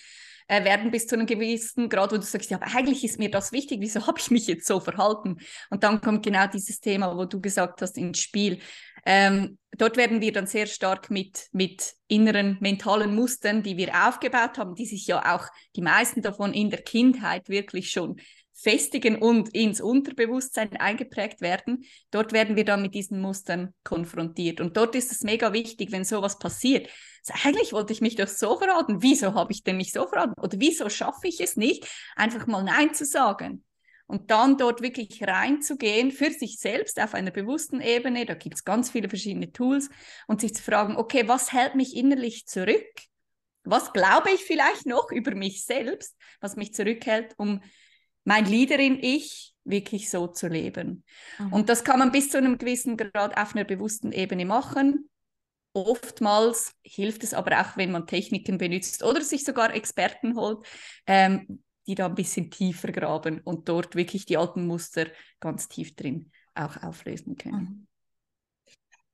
äh, 0.47 0.63
werden 0.63 0.91
bis 0.91 1.07
zu 1.07 1.15
einem 1.15 1.25
gewissen 1.25 1.89
Grad, 1.89 2.11
wo 2.11 2.17
du 2.17 2.21
sagst, 2.21 2.51
ja, 2.51 2.57
aber 2.57 2.75
eigentlich 2.75 3.03
ist 3.03 3.17
mir 3.17 3.31
das 3.31 3.51
wichtig, 3.51 3.79
wieso 3.79 4.05
habe 4.05 4.19
ich 4.19 4.29
mich 4.29 4.45
jetzt 4.47 4.67
so 4.67 4.79
verhalten? 4.79 5.37
Und 5.69 5.83
dann 5.83 6.01
kommt 6.01 6.23
genau 6.23 6.45
dieses 6.47 6.79
Thema, 6.81 7.17
wo 7.17 7.25
du 7.25 7.39
gesagt 7.41 7.81
hast, 7.81 7.97
ins 7.97 8.19
Spiel. 8.19 8.59
Ähm, 9.05 9.57
dort 9.77 9.97
werden 9.97 10.21
wir 10.21 10.31
dann 10.31 10.47
sehr 10.47 10.67
stark 10.67 11.09
mit, 11.09 11.47
mit 11.51 11.93
inneren 12.07 12.57
mentalen 12.59 13.15
Mustern, 13.15 13.63
die 13.63 13.77
wir 13.77 14.07
aufgebaut 14.07 14.57
haben, 14.57 14.75
die 14.75 14.85
sich 14.85 15.07
ja 15.07 15.35
auch 15.35 15.47
die 15.75 15.81
meisten 15.81 16.21
davon 16.21 16.53
in 16.53 16.69
der 16.69 16.81
Kindheit 16.81 17.49
wirklich 17.49 17.91
schon 17.91 18.19
festigen 18.53 19.15
und 19.15 19.49
ins 19.55 19.81
Unterbewusstsein 19.81 20.77
eingeprägt 20.77 21.41
werden. 21.41 21.83
Dort 22.11 22.31
werden 22.31 22.55
wir 22.55 22.65
dann 22.65 22.81
mit 22.81 22.93
diesen 22.93 23.19
Mustern 23.19 23.73
konfrontiert. 23.83 24.61
Und 24.61 24.77
dort 24.77 24.95
ist 24.95 25.11
es 25.11 25.21
mega 25.21 25.51
wichtig, 25.53 25.91
wenn 25.91 26.03
sowas 26.03 26.37
passiert. 26.37 26.87
Also 27.27 27.47
eigentlich 27.47 27.73
wollte 27.73 27.93
ich 27.93 28.01
mich 28.01 28.15
doch 28.15 28.27
so 28.27 28.57
verraten. 28.57 29.01
Wieso 29.01 29.33
habe 29.33 29.51
ich 29.51 29.63
denn 29.63 29.77
mich 29.77 29.91
so 29.91 30.07
verraten? 30.07 30.39
Oder 30.39 30.59
wieso 30.59 30.89
schaffe 30.89 31.27
ich 31.27 31.39
es 31.39 31.55
nicht, 31.55 31.87
einfach 32.15 32.45
mal 32.45 32.63
Nein 32.63 32.93
zu 32.93 33.05
sagen? 33.05 33.63
Und 34.11 34.29
dann 34.29 34.57
dort 34.57 34.81
wirklich 34.81 35.23
reinzugehen 35.23 36.11
für 36.11 36.31
sich 36.31 36.59
selbst 36.59 36.99
auf 36.99 37.13
einer 37.13 37.31
bewussten 37.31 37.79
Ebene, 37.79 38.25
da 38.25 38.33
gibt 38.33 38.55
es 38.55 38.65
ganz 38.65 38.91
viele 38.91 39.07
verschiedene 39.07 39.53
Tools, 39.53 39.89
und 40.27 40.41
sich 40.41 40.53
zu 40.53 40.61
fragen, 40.61 40.97
okay, 40.97 41.29
was 41.29 41.53
hält 41.53 41.75
mich 41.75 41.95
innerlich 41.95 42.45
zurück? 42.45 42.91
Was 43.63 43.93
glaube 43.93 44.31
ich 44.31 44.41
vielleicht 44.41 44.85
noch 44.85 45.11
über 45.11 45.33
mich 45.33 45.63
selbst, 45.63 46.17
was 46.41 46.57
mich 46.57 46.73
zurückhält, 46.73 47.35
um 47.37 47.61
mein 48.25 48.43
Leaderin-Ich 48.45 49.53
wirklich 49.63 50.09
so 50.09 50.27
zu 50.27 50.49
leben. 50.49 51.05
Mhm. 51.39 51.53
Und 51.53 51.69
das 51.69 51.85
kann 51.85 51.99
man 51.99 52.11
bis 52.11 52.31
zu 52.31 52.37
einem 52.37 52.57
gewissen 52.57 52.97
Grad 52.97 53.37
auf 53.37 53.55
einer 53.55 53.63
bewussten 53.63 54.11
Ebene 54.11 54.43
machen. 54.45 55.09
oftmals 55.73 56.73
hilft 56.83 57.23
es 57.23 57.33
aber 57.33 57.61
auch, 57.61 57.77
wenn 57.77 57.91
man 57.91 58.07
Techniken 58.07 58.57
benutzt 58.57 59.03
oder 59.03 59.21
sich 59.21 59.45
sogar 59.45 59.73
Experten 59.73 60.35
holt, 60.35 60.65
ähm, 61.07 61.63
die 61.91 61.95
da 61.95 62.05
ein 62.05 62.15
bisschen 62.15 62.49
tiefer 62.49 62.93
graben 62.93 63.41
und 63.43 63.67
dort 63.67 63.95
wirklich 63.95 64.25
die 64.25 64.37
alten 64.37 64.65
Muster 64.65 65.07
ganz 65.41 65.67
tief 65.67 65.93
drin 65.93 66.31
auch 66.55 66.81
auflösen 66.81 67.35
können. 67.35 67.57
Mhm. 67.57 67.87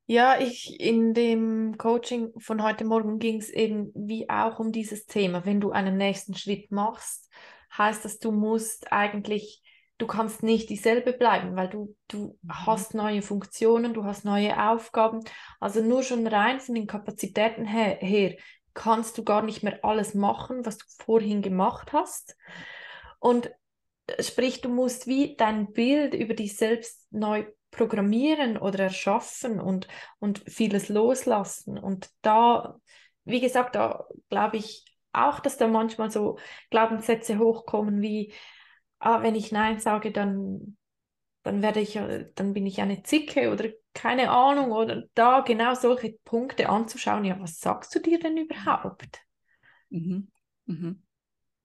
Ja, 0.06 0.40
ich 0.40 0.80
in 0.80 1.16
dem 1.16 1.76
Coaching 1.78 2.32
von 2.38 2.62
heute 2.62 2.86
Morgen 2.86 3.18
ging 3.18 3.40
es 3.40 3.50
eben 3.50 3.92
wie 3.96 4.30
auch 4.30 4.60
um 4.60 4.72
dieses 4.72 5.08
Thema. 5.08 5.44
Wenn 5.44 5.60
du 5.60 5.72
einen 5.72 5.98
nächsten 5.98 6.36
Schritt 6.36 6.72
machst, 6.72 7.30
heißt 7.76 8.06
das, 8.06 8.20
du 8.20 8.32
musst 8.32 8.94
eigentlich, 8.94 9.63
du 9.98 10.06
kannst 10.06 10.44
nicht 10.44 10.70
dieselbe 10.70 11.13
bleiben, 11.13 11.56
weil 11.56 11.68
du, 11.68 11.96
du 12.08 12.38
mhm. 12.42 12.66
hast 12.68 12.94
neue 12.94 13.24
Funktionen, 13.24 13.96
du 13.96 14.06
hast 14.06 14.24
neue 14.24 14.70
Aufgaben. 14.70 15.22
Also 15.60 15.82
nur 15.82 16.04
schon 16.04 16.28
rein 16.28 16.60
von 16.60 16.76
den 16.76 16.88
Kapazitäten 16.88 17.66
her, 17.66 17.98
her 18.00 18.38
kannst 18.78 19.18
du 19.18 19.24
gar 19.24 19.42
nicht 19.42 19.63
mehr 19.63 19.84
alles 19.84 20.13
machen, 20.13 20.66
was 20.66 20.78
du 20.78 20.86
vorhin 21.04 21.42
gemacht 21.42 21.92
hast. 21.94 22.38
Und 23.20 23.52
äh, 24.06 24.22
sprich, 24.22 24.62
du 24.62 24.70
musst 24.70 25.08
wie 25.08 25.36
dein 25.36 25.74
Bild 25.74 26.13
über 26.13 26.36
dich 26.36 26.56
selbst 26.56 27.12
neu 27.12 27.46
programmieren 27.72 28.58
oder 28.58 28.86
erschaffen 28.86 29.60
und, 29.60 29.88
und 30.20 30.44
vieles 30.48 30.90
loslassen. 30.90 31.78
Und 31.80 32.10
da, 32.22 32.80
wie 33.26 33.42
gesagt, 33.42 33.76
da 33.76 34.06
glaube 34.30 34.58
ich 34.58 34.86
auch, 35.12 35.40
dass 35.40 35.58
da 35.58 35.68
manchmal 35.68 36.12
so 36.12 36.38
Glaubenssätze 36.70 37.40
hochkommen 37.40 38.02
wie, 38.02 38.32
ah, 39.00 39.24
wenn 39.24 39.36
ich 39.36 39.52
Nein 39.52 39.80
sage, 39.80 40.12
dann, 40.12 40.78
dann 41.42 41.63
werde 41.63 41.80
ich, 41.80 41.94
dann 42.36 42.54
bin 42.54 42.68
ich 42.68 42.80
eine 42.80 43.02
Zicke 43.02 43.52
oder 43.52 43.70
keine 43.97 44.29
Ahnung 44.29 44.71
oder 44.71 45.03
da 45.15 45.41
genau 45.41 45.73
solche 45.73 46.13
Punkte 46.23 46.69
anzuschauen. 46.69 47.25
Ja, 47.25 47.39
was 47.39 47.60
sagst 47.60 47.95
du 47.95 47.99
dir 47.99 48.19
denn 48.19 48.38
überhaupt? 48.38 49.21
Mhm. 49.89 50.27
Mhm. 50.65 51.01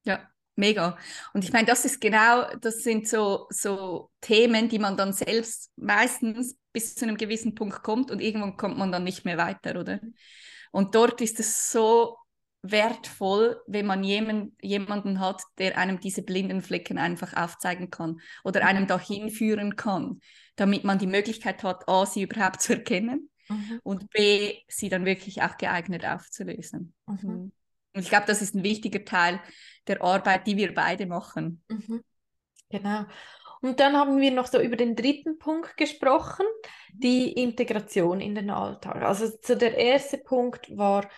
Ja, 0.05 0.29
Mega. 0.55 0.99
Und 1.33 1.45
ich 1.45 1.53
meine, 1.53 1.67
das 1.67 1.85
ist 1.85 2.01
genau, 2.01 2.45
das 2.61 2.83
sind 2.83 3.09
so, 3.09 3.47
so 3.51 4.11
Themen, 4.21 4.69
die 4.69 4.79
man 4.79 4.97
dann 4.97 5.13
selbst 5.13 5.71
meistens 5.77 6.59
bis 6.73 6.95
zu 6.95 7.07
einem 7.07 7.17
gewissen 7.17 7.55
Punkt 7.55 7.83
kommt 7.83 8.11
und 8.11 8.21
irgendwann 8.21 8.57
kommt 8.57 8.77
man 8.77 8.93
dann 8.93 9.05
nicht 9.05 9.25
mehr 9.25 9.39
weiter, 9.39 9.79
oder? 9.81 10.01
Und 10.71 10.95
dort 10.95 11.21
ist 11.23 11.41
es 11.41 11.71
so 11.71 12.19
wertvoll, 12.63 13.61
wenn 13.67 13.87
man 13.87 14.05
jemand, 14.05 14.53
jemanden 14.63 15.21
hat, 15.21 15.43
der 15.59 15.77
einem 15.79 16.01
diese 16.01 16.23
blinden 16.23 16.61
Flecken 16.63 16.99
einfach 16.99 17.35
aufzeigen 17.35 17.91
kann 17.91 18.21
oder 18.45 18.65
einem 18.65 18.87
dahin 18.87 19.31
führen 19.31 19.77
kann, 19.77 20.21
damit 20.57 20.85
man 20.85 20.99
die 20.99 21.07
Möglichkeit 21.07 21.63
hat, 21.63 21.89
A, 21.89 22.07
sie 22.07 22.23
überhaupt 22.23 22.61
zu 22.61 22.75
erkennen 22.75 23.31
mhm. 23.49 23.81
und 23.83 24.11
B, 24.11 24.57
sie 24.69 24.89
dann 24.89 25.05
wirklich 25.05 25.43
auch 25.43 25.57
geeignet 25.57 26.05
aufzulösen. 26.05 26.95
Mhm. 27.07 27.19
mhm. 27.23 27.53
Und 27.95 28.01
ich 28.01 28.09
glaube, 28.09 28.25
das 28.27 28.41
ist 28.41 28.55
ein 28.55 28.63
wichtiger 28.63 29.05
Teil 29.05 29.39
der 29.87 30.03
Arbeit, 30.03 30.47
die 30.47 30.57
wir 30.57 30.73
beide 30.73 31.05
machen. 31.05 31.63
Mhm. 31.69 32.03
Genau. 32.71 33.05
Und 33.61 33.79
dann 33.81 33.97
haben 33.97 34.19
wir 34.19 34.33
noch 34.33 34.47
so 34.47 34.61
über 34.61 34.77
den 34.77 34.97
dritten 34.97 35.39
Punkt 35.39 35.77
gesprochen, 35.77 36.47
die 36.93 37.33
Integration 37.33 38.21
in 38.21 38.35
den 38.35 38.51
Alltag. 38.51 39.03
Also 39.03 39.31
so 39.43 39.55
der 39.55 39.77
erste 39.77 40.19
Punkt 40.19 40.77
war 40.77 41.09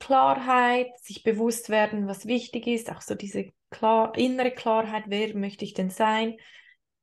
Klarheit, 0.00 0.98
sich 0.98 1.22
bewusst 1.22 1.68
werden, 1.68 2.08
was 2.08 2.26
wichtig 2.26 2.66
ist, 2.66 2.90
auch 2.90 3.00
so 3.00 3.14
diese 3.14 3.52
klar, 3.70 4.16
innere 4.16 4.50
Klarheit, 4.50 5.04
wer 5.06 5.36
möchte 5.36 5.64
ich 5.64 5.74
denn 5.74 5.90
sein. 5.90 6.36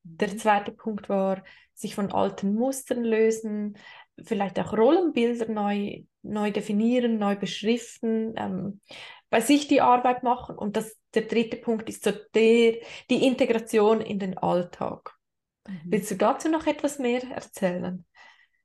Der 0.04 0.30
mhm. 0.30 0.38
zweite 0.40 0.72
Punkt 0.72 1.10
war, 1.10 1.44
sich 1.82 1.96
von 1.96 2.12
alten 2.12 2.54
Mustern 2.56 3.04
lösen, 3.04 3.78
vielleicht 4.24 4.60
auch 4.60 4.74
Rollenbilder 4.74 5.52
neu, 5.52 6.04
neu 6.22 6.52
definieren, 6.52 7.18
neu 7.18 7.36
beschriften, 7.36 8.34
ähm, 8.38 8.82
bei 9.30 9.42
sich 9.42 9.68
die 9.68 9.82
Arbeit 9.82 10.24
machen. 10.24 10.58
Und 10.58 10.78
das, 10.78 10.96
der 11.14 11.24
dritte 11.24 11.58
Punkt 11.58 11.90
ist 11.90 12.04
so 12.04 12.12
der, 12.36 12.76
die 13.10 13.26
Integration 13.26 14.02
in 14.02 14.20
den 14.20 14.38
Alltag. 14.38 15.16
Mhm. 15.68 15.82
Willst 15.86 16.12
du 16.12 16.16
dazu 16.16 16.50
noch 16.50 16.68
etwas 16.68 17.00
mehr 17.00 17.24
erzählen? 17.32 18.06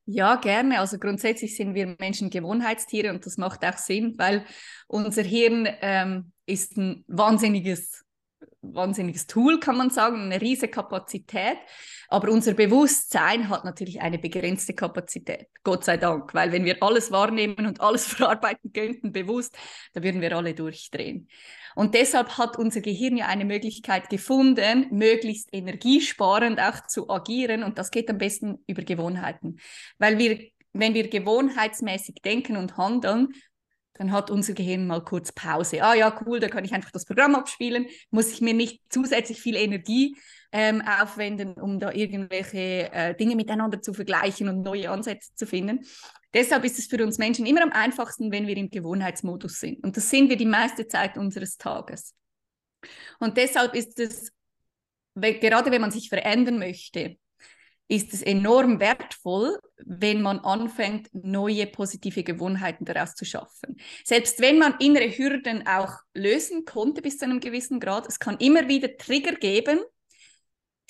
Ja, 0.05 0.37
gerne. 0.37 0.79
Also 0.79 0.99
grundsätzlich 0.99 1.57
sind 1.57 1.75
wir 1.75 1.97
Menschen 1.99 2.31
Gewohnheitstiere 2.31 3.11
und 3.11 3.27
das 3.27 3.39
macht 3.39 3.65
auch 3.65 3.77
Sinn, 3.77 4.15
weil 4.19 4.45
unser 4.87 5.23
Hirn 5.23 5.69
ähm, 5.81 6.33
ist 6.47 6.77
ein 6.77 7.05
wahnsinniges 7.09 8.06
wahnsinniges 8.75 9.27
Tool, 9.27 9.61
kann 9.61 9.77
man 9.77 9.91
sagen, 9.91 10.23
eine 10.23 10.41
riesige 10.41 10.69
Kapazität. 10.69 11.59
Aber 12.09 12.31
unser 12.31 12.55
Bewusstsein 12.55 13.49
hat 13.49 13.65
natürlich 13.65 14.01
eine 14.01 14.19
begrenzte 14.19 14.75
Kapazität, 14.75 15.49
Gott 15.65 15.85
sei 15.85 15.97
Dank, 15.97 16.33
weil 16.35 16.53
wenn 16.53 16.65
wir 16.65 16.83
alles 16.83 17.11
wahrnehmen 17.11 17.67
und 17.67 17.81
alles 17.81 18.07
verarbeiten 18.13 18.73
könnten, 18.73 19.13
bewusst, 19.13 19.57
dann 19.93 20.05
würden 20.05 20.21
wir 20.21 20.37
alle 20.37 20.55
durchdrehen. 20.55 21.29
Und 21.75 21.95
deshalb 21.95 22.39
hat 22.39 22.59
unser 22.59 22.81
Gehirn 22.81 23.19
ja 23.19 23.27
eine 23.27 23.45
Möglichkeit 23.45 24.09
gefunden, 24.09 24.87
möglichst 24.91 25.51
energiesparend 25.53 26.59
auch 26.59 26.87
zu 26.87 27.11
agieren. 27.11 27.63
Und 27.63 27.79
das 27.79 27.91
geht 27.91 28.09
am 28.09 28.17
besten 28.17 28.65
über 28.67 28.83
Gewohnheiten. 28.83 29.59
Weil 29.99 30.19
wir, 30.19 30.41
wenn 30.73 30.95
wir 30.95 31.09
gewohnheitsmäßig 31.09 32.23
denken 32.25 32.57
und 32.57 32.79
handeln, 32.79 33.29
dann 33.99 34.13
hat 34.13 34.31
unser 34.31 34.53
Gehirn 34.53 34.87
mal 34.87 35.03
kurz 35.03 35.33
Pause. 35.33 35.83
Ah 35.83 35.95
ja, 35.95 36.21
cool, 36.25 36.41
da 36.41 36.49
kann 36.49 36.65
ich 36.65 36.73
einfach 36.73 36.91
das 36.91 37.05
Programm 37.05 37.35
abspielen, 37.35 37.87
muss 38.11 38.33
ich 38.33 38.41
mir 38.41 38.55
nicht 38.55 38.83
zusätzlich 38.91 39.41
viel 39.41 39.57
Energie 39.57 40.17
ähm, 40.53 40.83
aufwenden, 40.83 41.55
um 41.55 41.79
da 41.79 41.93
irgendwelche 41.93 42.93
äh, 42.93 43.15
Dinge 43.15 43.37
miteinander 43.37 43.81
zu 43.81 43.93
vergleichen 43.93 44.49
und 44.49 44.63
neue 44.63 44.91
Ansätze 44.91 45.35
zu 45.35 45.47
finden. 45.47 45.85
Deshalb 46.35 46.65
ist 46.65 46.79
es 46.79 46.87
für 46.87 47.03
uns 47.03 47.19
Menschen 47.19 47.47
immer 47.47 47.63
am 47.63 47.73
einfachsten, 47.73 48.31
wenn 48.31 48.47
wir 48.47 48.57
im 48.57 48.71
Gewohnheitsmodus 48.71 49.61
sind. 49.61 49.83
Und 49.83 49.97
das 49.97 50.11
sind 50.11 50.29
wir 50.29 50.37
die 50.37 50.47
meiste 50.47 50.87
Zeit 50.87 51.17
unseres 51.17 51.57
Tages. 51.57 52.15
Und 53.19 53.37
deshalb 53.37 53.75
ist 53.75 53.99
es, 53.99 54.33
gerade 55.15 55.71
wenn 55.71 55.81
man 55.81 55.91
sich 55.91 56.09
verändern 56.09 56.59
möchte, 56.59 57.17
ist 57.89 58.13
es 58.13 58.23
enorm 58.23 58.81
wertvoll, 58.81 59.59
wenn 59.85 60.21
man 60.21 60.41
anfängt, 60.41 61.09
neue 61.13 61.67
positive 61.67 62.25
Gewohnheiten 62.25 62.85
daraus 62.85 63.15
zu 63.15 63.25
schaffen. 63.25 63.77
Selbst 64.05 64.41
wenn 64.41 64.59
man 64.59 64.75
innere 64.81 65.09
Hürden 65.09 65.67
auch 65.67 65.93
lösen 66.15 66.65
konnte 66.65 67.03
bis 67.03 67.19
zu 67.19 67.27
einem 67.27 67.41
gewissen 67.41 67.79
Grad, 67.79 68.07
es 68.09 68.19
kann 68.19 68.39
immer 68.39 68.69
wieder 68.69 68.97
Trigger 68.97 69.35
geben, 69.35 69.81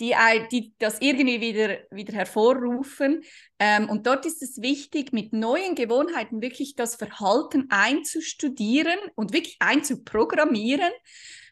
die, 0.01 0.15
die 0.53 0.75
das 0.79 1.01
irgendwie 1.01 1.41
wieder, 1.41 1.79
wieder 1.91 2.15
hervorrufen. 2.15 3.23
Ähm, 3.59 3.89
und 3.89 4.07
dort 4.07 4.27
ist 4.27 4.43
es 4.43 4.61
wichtig, 4.61 5.13
mit 5.13 5.33
neuen 5.33 5.75
Gewohnheiten 5.75 6.43
wirklich 6.43 6.75
das 6.75 6.97
Verhalten 6.97 7.67
einzustudieren 7.71 8.99
und 9.15 9.33
wirklich 9.33 9.57
einzuprogrammieren 9.59 10.93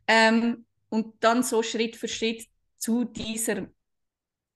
ähm, 0.06 0.66
und 0.88 1.14
dann 1.20 1.42
so 1.42 1.62
Schritt 1.62 1.96
für 1.96 2.08
Schritt 2.08 2.46
zu 2.76 3.04
dieser 3.04 3.68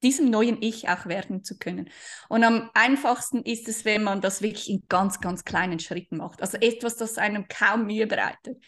diesem 0.03 0.31
neuen 0.31 0.63
Ich 0.63 0.89
auch 0.89 1.07
werden 1.07 1.45
zu 1.45 1.59
können. 1.59 1.91
Und 2.29 2.45
am 2.45 2.71
einfachsten 2.75 3.43
ist 3.43 3.69
es, 3.69 3.85
wenn 3.85 4.03
man 4.03 4.21
das 4.21 4.43
wirklich 4.43 4.71
in 4.71 4.85
ganz, 4.89 5.21
ganz 5.21 5.45
kleinen 5.45 5.79
Schritten 5.79 6.19
macht. 6.19 6.41
Also 6.43 6.59
etwas, 6.59 6.97
das 6.97 7.19
einem 7.19 7.49
kaum 7.49 7.87
Mühe 7.87 8.07
bereitet. 8.07 8.59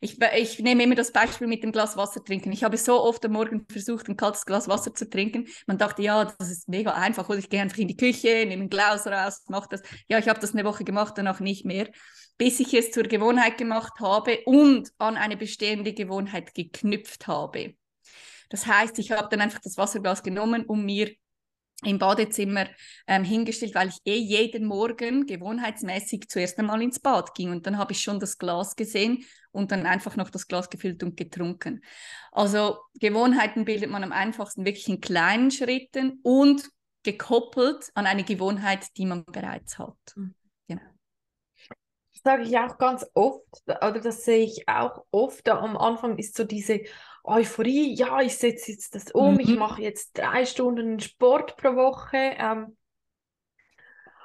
Ich, 0.00 0.20
ich 0.20 0.58
nehme 0.58 0.82
immer 0.82 0.94
das 0.96 1.12
Beispiel 1.12 1.46
mit 1.46 1.62
dem 1.62 1.72
Glas 1.72 1.96
Wasser 1.96 2.22
trinken. 2.22 2.52
Ich 2.52 2.62
habe 2.62 2.76
so 2.76 3.02
oft 3.02 3.24
am 3.24 3.32
Morgen 3.32 3.64
versucht, 3.70 4.06
ein 4.08 4.18
kaltes 4.18 4.44
Glas 4.44 4.68
Wasser 4.68 4.94
zu 4.94 5.08
trinken. 5.08 5.46
Man 5.66 5.78
dachte, 5.78 6.02
ja, 6.02 6.26
das 6.26 6.50
ist 6.50 6.68
mega 6.68 6.92
einfach. 6.92 7.28
Oder 7.30 7.38
ich 7.38 7.48
gehe 7.48 7.62
einfach 7.62 7.78
in 7.78 7.88
die 7.88 7.96
Küche, 7.96 8.44
nehme 8.46 8.64
ein 8.64 8.68
Glas 8.68 9.06
raus, 9.06 9.44
mache 9.48 9.68
das. 9.70 9.82
Ja, 10.08 10.18
ich 10.18 10.28
habe 10.28 10.40
das 10.40 10.52
eine 10.52 10.64
Woche 10.64 10.84
gemacht, 10.84 11.14
danach 11.16 11.40
nicht 11.40 11.64
mehr. 11.64 11.88
Bis 12.36 12.60
ich 12.60 12.74
es 12.74 12.90
zur 12.90 13.04
Gewohnheit 13.04 13.56
gemacht 13.56 13.98
habe 14.00 14.40
und 14.44 14.90
an 14.98 15.16
eine 15.16 15.38
bestehende 15.38 15.94
Gewohnheit 15.94 16.54
geknüpft 16.54 17.26
habe. 17.26 17.74
Das 18.54 18.68
heißt, 18.68 19.00
ich 19.00 19.10
habe 19.10 19.26
dann 19.28 19.40
einfach 19.40 19.58
das 19.58 19.76
Wasserglas 19.76 20.22
genommen, 20.22 20.64
um 20.66 20.84
mir 20.84 21.10
im 21.82 21.98
Badezimmer 21.98 22.66
ähm, 23.08 23.24
hingestellt, 23.24 23.74
weil 23.74 23.88
ich 23.88 23.98
eh 24.04 24.16
jeden 24.16 24.64
Morgen 24.64 25.26
gewohnheitsmäßig 25.26 26.28
zuerst 26.28 26.56
einmal 26.60 26.80
ins 26.80 27.00
Bad 27.00 27.34
ging 27.34 27.50
und 27.50 27.66
dann 27.66 27.78
habe 27.78 27.90
ich 27.90 28.00
schon 28.00 28.20
das 28.20 28.38
Glas 28.38 28.76
gesehen 28.76 29.24
und 29.50 29.72
dann 29.72 29.86
einfach 29.86 30.14
noch 30.14 30.30
das 30.30 30.46
Glas 30.46 30.70
gefüllt 30.70 31.02
und 31.02 31.16
getrunken. 31.16 31.82
Also 32.30 32.78
Gewohnheiten 33.00 33.64
bildet 33.64 33.90
man 33.90 34.04
am 34.04 34.12
einfachsten 34.12 34.64
wirklich 34.64 34.88
in 34.88 35.00
kleinen 35.00 35.50
Schritten 35.50 36.20
und 36.22 36.62
gekoppelt 37.02 37.90
an 37.94 38.06
eine 38.06 38.22
Gewohnheit, 38.22 38.86
die 38.96 39.06
man 39.06 39.24
bereits 39.24 39.80
hat. 39.80 39.98
Mhm. 40.14 40.36
Genau. 40.68 40.92
Das 42.12 42.22
sage 42.22 42.44
ich 42.44 42.56
auch 42.56 42.78
ganz 42.78 43.04
oft, 43.14 43.42
oder 43.66 43.98
das 43.98 44.24
sehe 44.24 44.44
ich 44.44 44.68
auch 44.68 45.04
oft. 45.10 45.48
Am 45.48 45.76
Anfang 45.76 46.16
ist 46.18 46.36
so 46.36 46.44
diese 46.44 46.82
Euphorie, 47.24 47.94
ja, 47.94 48.20
ich 48.20 48.36
setze 48.36 48.72
jetzt 48.72 48.94
das 48.94 49.10
um, 49.10 49.34
mhm. 49.34 49.40
ich 49.40 49.56
mache 49.56 49.82
jetzt 49.82 50.18
drei 50.18 50.44
Stunden 50.44 51.00
Sport 51.00 51.56
pro 51.56 51.74
Woche. 51.74 52.36
Ähm, 52.38 52.76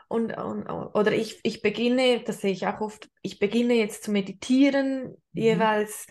und, 0.09 0.35
und, 0.37 0.67
oder 0.67 1.13
ich, 1.13 1.39
ich 1.43 1.61
beginne, 1.61 2.21
das 2.21 2.41
sehe 2.41 2.51
ich 2.51 2.67
auch 2.67 2.81
oft, 2.81 3.09
ich 3.21 3.39
beginne 3.39 3.75
jetzt 3.75 4.03
zu 4.03 4.11
meditieren, 4.11 5.03
mhm. 5.03 5.17
jeweils 5.31 6.07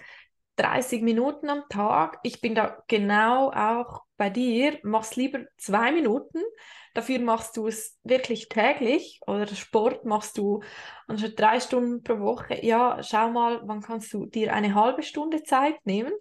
30 0.56 1.02
Minuten 1.02 1.50
am 1.50 1.64
Tag. 1.68 2.18
Ich 2.22 2.40
bin 2.40 2.54
da 2.54 2.82
genau 2.88 3.50
auch 3.50 4.02
bei 4.16 4.30
dir, 4.30 4.78
mach's 4.82 5.16
lieber 5.16 5.40
zwei 5.56 5.92
Minuten, 5.92 6.40
dafür 6.98 7.20
machst 7.20 7.56
du 7.56 7.68
es 7.68 7.96
wirklich 8.02 8.48
täglich 8.48 9.20
oder 9.26 9.46
Sport 9.46 10.04
machst 10.04 10.36
du 10.36 10.62
anstatt 11.06 11.38
drei 11.38 11.60
Stunden 11.60 12.02
pro 12.02 12.18
Woche, 12.18 12.64
ja, 12.64 13.00
schau 13.02 13.30
mal, 13.30 13.60
wann 13.64 13.80
kannst 13.80 14.12
du 14.12 14.26
dir 14.26 14.52
eine 14.52 14.74
halbe 14.74 15.04
Stunde 15.04 15.44
Zeit 15.44 15.76
nehmen. 15.84 16.12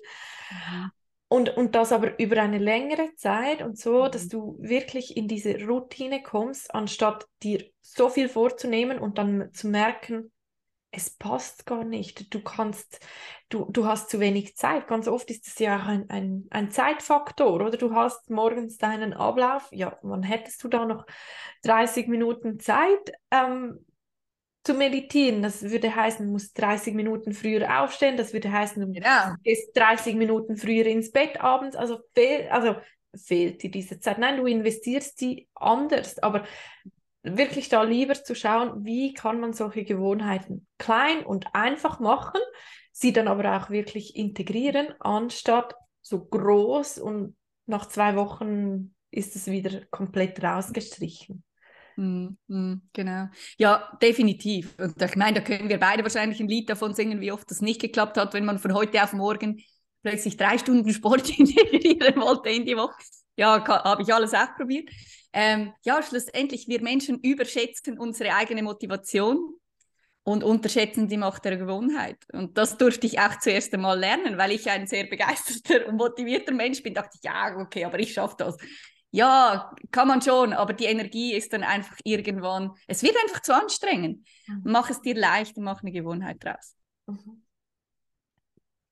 Mhm. 0.51 0.91
Und, 1.29 1.57
und 1.57 1.75
das 1.75 1.91
aber 1.91 2.17
über 2.19 2.41
eine 2.41 2.59
längere 2.59 3.13
Zeit 3.15 3.61
und 3.61 3.77
so, 3.77 4.03
mhm. 4.03 4.11
dass 4.11 4.27
du 4.27 4.55
wirklich 4.59 5.17
in 5.17 5.27
diese 5.27 5.59
Routine 5.65 6.21
kommst, 6.21 6.73
anstatt 6.73 7.25
dir 7.41 7.65
so 7.81 8.07
viel 8.09 8.29
vorzunehmen 8.29 8.99
und 8.99 9.17
dann 9.17 9.51
zu 9.53 9.67
merken, 9.67 10.31
es 10.91 11.10
passt 11.10 11.65
gar 11.65 11.84
nicht. 11.84 12.34
Du 12.34 12.41
kannst, 12.41 13.00
du, 13.50 13.65
du 13.69 13.86
hast 13.86 14.10
zu 14.10 14.19
wenig 14.19 14.56
Zeit. 14.56 14.88
Ganz 14.88 15.08
oft 15.08 15.30
ist 15.30 15.47
es 15.47 15.60
ja 15.60 15.78
auch 15.78 15.86
ein, 15.86 16.10
ein, 16.10 16.47
ein 16.50 16.71
Zeitfaktor, 16.71 17.54
oder? 17.54 17.71
Du 17.71 17.93
hast 17.93 18.30
morgens 18.30 18.78
deinen 18.78 19.13
Ablauf. 19.13 19.67
Ja, 19.71 19.97
wann 20.02 20.23
hättest 20.23 20.63
du 20.63 20.67
da 20.67 20.86
noch 20.86 21.06
30 21.63 22.08
Minuten 22.08 22.60
Zeit 22.60 23.12
ähm, 23.32 23.86
zu 24.63 24.73
meditieren? 24.73 25.43
Das 25.43 25.62
würde 25.63 25.93
heißen, 25.93 26.26
du 26.26 26.32
musst 26.32 26.60
30 26.60 26.93
Minuten 26.93 27.34
früher 27.34 27.84
aufstehen. 27.84 28.17
Das 28.17 28.34
würde 28.34 28.52
heißen, 28.52 28.82
du 28.82 28.91
genau. 28.91 29.36
gehst 29.43 29.76
30 29.76 30.15
Minuten 30.15 30.56
früher 30.56 30.86
ins 30.86 31.12
Bett 31.12 31.41
abends. 31.41 31.76
Also, 31.76 32.00
fehl, 32.15 32.47
also 32.50 32.76
fehlt 33.13 33.62
dir 33.62 33.71
diese 33.71 34.00
Zeit. 34.00 34.19
Nein, 34.19 34.38
du 34.38 34.45
investierst 34.45 35.19
sie 35.19 35.50
anders. 35.54 36.17
Aber 36.19 36.45
wirklich 37.23 37.69
da 37.69 37.84
lieber 37.84 38.13
zu 38.13 38.36
schauen, 38.36 38.86
wie 38.86 39.13
kann 39.13 39.39
man 39.39 39.53
solche 39.53 39.84
Gewohnheiten 39.84 40.67
klein 40.77 41.25
und 41.25 41.47
einfach 41.53 41.99
machen, 41.99 42.41
sie 42.91 43.13
dann 43.13 43.27
aber 43.27 43.58
auch 43.58 43.69
wirklich 43.69 44.15
integrieren, 44.15 44.93
anstatt 44.99 45.75
so 46.01 46.25
groß 46.25 46.99
und 46.99 47.36
nach 47.65 47.88
zwei 47.88 48.15
Wochen 48.15 48.95
ist 49.12 49.36
es 49.36 49.47
wieder 49.47 49.86
komplett 49.91 50.41
rausgestrichen. 50.41 51.43
Mm, 51.97 52.30
mm, 52.47 52.82
genau. 52.93 53.27
Ja, 53.58 53.97
definitiv. 54.01 54.75
Und 54.80 55.01
ich 55.01 55.15
meine, 55.15 55.39
da 55.39 55.45
können 55.45 55.67
wir 55.67 55.80
beide 55.80 56.03
wahrscheinlich 56.03 56.39
ein 56.39 56.47
Lied 56.47 56.69
davon 56.69 56.93
singen, 56.93 57.19
wie 57.19 57.32
oft 57.32 57.49
das 57.49 57.62
nicht 57.62 57.82
geklappt 57.82 58.17
hat, 58.17 58.34
wenn 58.34 58.45
man 58.45 58.60
von 58.60 58.73
heute 58.73 59.03
auf 59.03 59.13
morgen 59.13 59.62
plötzlich 60.03 60.38
drei 60.38 60.58
Stunden 60.58 60.91
Sport 60.93 61.30
integrieren 61.39 62.21
wollte 62.21 62.49
in 62.49 62.65
die 62.65 62.77
Woche. 62.77 62.95
Ja, 63.38 63.65
habe 63.65 64.02
ich 64.02 64.13
alles 64.13 64.34
auch 64.34 64.56
probiert. 64.56 64.89
Ähm, 65.32 65.73
ja, 65.86 66.02
schlussendlich, 66.02 66.67
wir 66.67 66.82
Menschen 66.82 67.19
überschätzen 67.19 68.00
unsere 68.00 68.34
eigene 68.34 68.63
Motivation 68.63 69.54
und 70.23 70.43
unterschätzen 70.43 71.08
die 71.08 71.17
Macht 71.17 71.45
der 71.45 71.56
Gewohnheit. 71.56 72.17
Und 72.34 72.58
das 72.58 72.78
durfte 72.78 73.08
ich 73.08 73.19
auch 73.19 73.39
zuerst 73.39 73.73
einmal 73.73 73.97
lernen, 73.97 74.38
weil 74.38 74.52
ich 74.52 74.69
ein 74.69 74.88
sehr 74.88 75.06
begeisterter 75.06 75.88
und 75.88 75.95
motivierter 75.95 76.54
Mensch 76.54 76.82
bin. 76.82 76.93
Dachte 76.93 77.12
ich, 77.15 77.23
ja, 77.23 77.56
okay, 77.56 77.86
aber 77.86 78.00
ich 78.00 78.13
schaffe 78.13 78.36
das. 78.39 78.58
Ja, 79.12 79.73
kann 79.91 80.08
man 80.08 80.21
schon, 80.21 80.52
aber 80.52 80.73
die 80.73 80.86
Energie 80.86 81.34
ist 81.34 81.54
dann 81.54 81.63
einfach 81.63 81.95
irgendwann, 82.04 82.71
es 82.88 83.04
wird 83.04 83.15
einfach 83.23 83.41
zu 83.41 83.56
anstrengend. 83.56 84.28
Mhm. 84.47 84.62
Mach 84.65 84.89
es 84.89 85.02
dir 85.02 85.15
leicht 85.15 85.56
und 85.58 85.63
mach 85.63 85.82
eine 85.82 85.91
Gewohnheit 85.91 86.43
draus. 86.43 86.76
Mhm. 87.06 87.43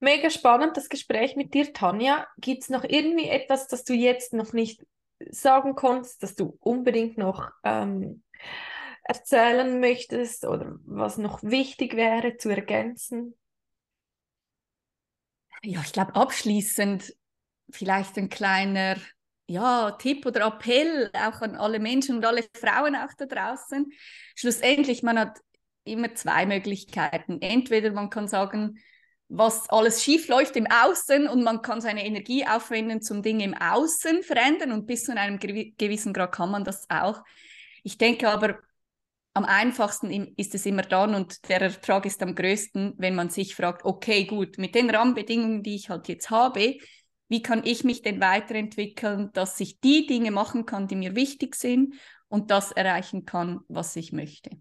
Mega 0.05 0.29
spannend, 0.29 0.77
das 0.77 0.87
Gespräch 0.87 1.35
mit 1.35 1.55
dir, 1.55 1.73
Tanja. 1.73 2.27
Gibt 2.37 2.61
es 2.61 2.69
noch 2.69 2.83
irgendwie 2.83 3.27
etwas, 3.27 3.67
das 3.67 3.83
du 3.83 3.95
jetzt 3.95 4.33
noch 4.33 4.53
nicht 4.53 4.85
sagen 5.31 5.73
konntest, 5.73 6.21
dass 6.21 6.35
du 6.35 6.59
unbedingt 6.59 7.17
noch 7.17 7.49
ähm, 7.63 8.21
erzählen 9.03 9.79
möchtest 9.79 10.45
oder 10.45 10.75
was 10.85 11.17
noch 11.17 11.41
wichtig 11.41 11.95
wäre 11.95 12.37
zu 12.37 12.49
ergänzen? 12.49 13.35
Ja, 15.63 15.81
ich 15.83 15.91
glaube 15.91 16.13
abschließend 16.13 17.15
vielleicht 17.71 18.15
ein 18.19 18.29
kleiner 18.29 18.97
ja, 19.47 19.89
Tipp 19.93 20.23
oder 20.27 20.45
Appell 20.45 21.09
auch 21.13 21.41
an 21.41 21.55
alle 21.55 21.79
Menschen 21.79 22.17
und 22.17 22.25
alle 22.25 22.45
Frauen 22.55 22.95
auch 22.95 23.13
da 23.17 23.25
draußen. 23.25 23.91
Schlussendlich, 24.35 25.01
man 25.01 25.17
hat 25.17 25.39
immer 25.83 26.13
zwei 26.13 26.45
Möglichkeiten. 26.45 27.41
Entweder 27.41 27.91
man 27.91 28.11
kann 28.11 28.27
sagen, 28.27 28.77
was 29.27 29.69
alles 29.69 30.03
schief 30.03 30.27
läuft 30.27 30.55
im 30.55 30.67
Außen 30.67 31.27
und 31.27 31.43
man 31.43 31.61
kann 31.61 31.81
seine 31.81 32.05
Energie 32.05 32.45
aufwenden 32.45 33.01
zum 33.01 33.23
Dinge 33.23 33.43
im 33.43 33.53
Außen 33.53 34.23
verändern 34.23 34.71
und 34.71 34.85
bis 34.85 35.05
zu 35.05 35.17
einem 35.17 35.39
gewissen 35.39 36.13
Grad 36.13 36.31
kann 36.31 36.51
man 36.51 36.63
das 36.63 36.89
auch. 36.89 37.23
Ich 37.83 37.97
denke 37.97 38.29
aber, 38.29 38.59
am 39.33 39.43
einfachsten 39.43 40.11
ist 40.38 40.55
es 40.55 40.65
immer 40.65 40.83
dann 40.83 41.13
und 41.13 41.49
der 41.49 41.61
Ertrag 41.61 42.05
ist 42.05 42.23
am 42.23 42.35
größten, 42.35 42.93
wenn 42.97 43.15
man 43.15 43.29
sich 43.29 43.55
fragt, 43.55 43.83
okay, 43.83 44.25
gut, 44.25 44.57
mit 44.57 44.75
den 44.75 44.89
Rahmenbedingungen, 44.89 45.61
die 45.61 45.75
ich 45.75 45.89
halt 45.89 46.07
jetzt 46.07 46.29
habe, 46.29 46.77
wie 47.27 47.41
kann 47.41 47.65
ich 47.65 47.83
mich 47.83 48.01
denn 48.01 48.21
weiterentwickeln, 48.21 49.31
dass 49.33 49.59
ich 49.59 49.79
die 49.79 50.05
Dinge 50.05 50.31
machen 50.31 50.65
kann, 50.65 50.88
die 50.88 50.95
mir 50.95 51.15
wichtig 51.15 51.55
sind 51.55 51.95
und 52.27 52.51
das 52.51 52.71
erreichen 52.71 53.25
kann, 53.25 53.59
was 53.67 53.95
ich 53.95 54.13
möchte. 54.13 54.51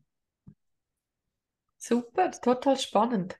Super, 1.78 2.30
total 2.30 2.78
spannend. 2.78 3.38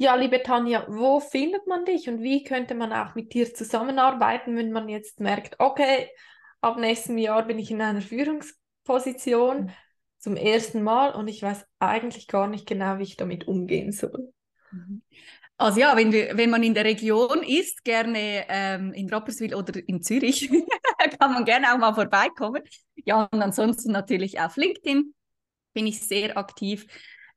Ja, 0.00 0.14
liebe 0.14 0.44
Tanja, 0.44 0.86
wo 0.88 1.18
findet 1.18 1.66
man 1.66 1.84
dich 1.84 2.08
und 2.08 2.22
wie 2.22 2.44
könnte 2.44 2.76
man 2.76 2.92
auch 2.92 3.16
mit 3.16 3.34
dir 3.34 3.52
zusammenarbeiten, 3.52 4.56
wenn 4.56 4.70
man 4.70 4.88
jetzt 4.88 5.18
merkt, 5.18 5.56
okay, 5.58 6.08
ab 6.60 6.78
nächstem 6.78 7.18
Jahr 7.18 7.44
bin 7.44 7.58
ich 7.58 7.72
in 7.72 7.82
einer 7.82 8.00
Führungsposition 8.00 9.72
zum 10.18 10.36
ersten 10.36 10.84
Mal 10.84 11.16
und 11.16 11.26
ich 11.26 11.42
weiß 11.42 11.66
eigentlich 11.80 12.28
gar 12.28 12.46
nicht 12.46 12.64
genau, 12.64 12.98
wie 12.98 13.02
ich 13.02 13.16
damit 13.16 13.48
umgehen 13.48 13.90
soll. 13.90 14.32
Mhm. 14.70 15.02
Also 15.56 15.80
ja, 15.80 15.96
wenn, 15.96 16.12
wenn 16.12 16.50
man 16.50 16.62
in 16.62 16.74
der 16.74 16.84
Region 16.84 17.42
ist, 17.42 17.82
gerne 17.82 18.44
ähm, 18.48 18.92
in 18.92 19.12
Rapperswil 19.12 19.56
oder 19.56 19.80
in 19.84 20.00
Zürich, 20.00 20.48
kann 21.18 21.32
man 21.32 21.44
gerne 21.44 21.74
auch 21.74 21.78
mal 21.78 21.94
vorbeikommen. 21.94 22.62
Ja, 22.94 23.28
und 23.32 23.42
ansonsten 23.42 23.90
natürlich 23.90 24.38
auf 24.38 24.56
LinkedIn 24.56 25.12
bin 25.74 25.88
ich 25.88 26.00
sehr 26.00 26.38
aktiv 26.38 26.86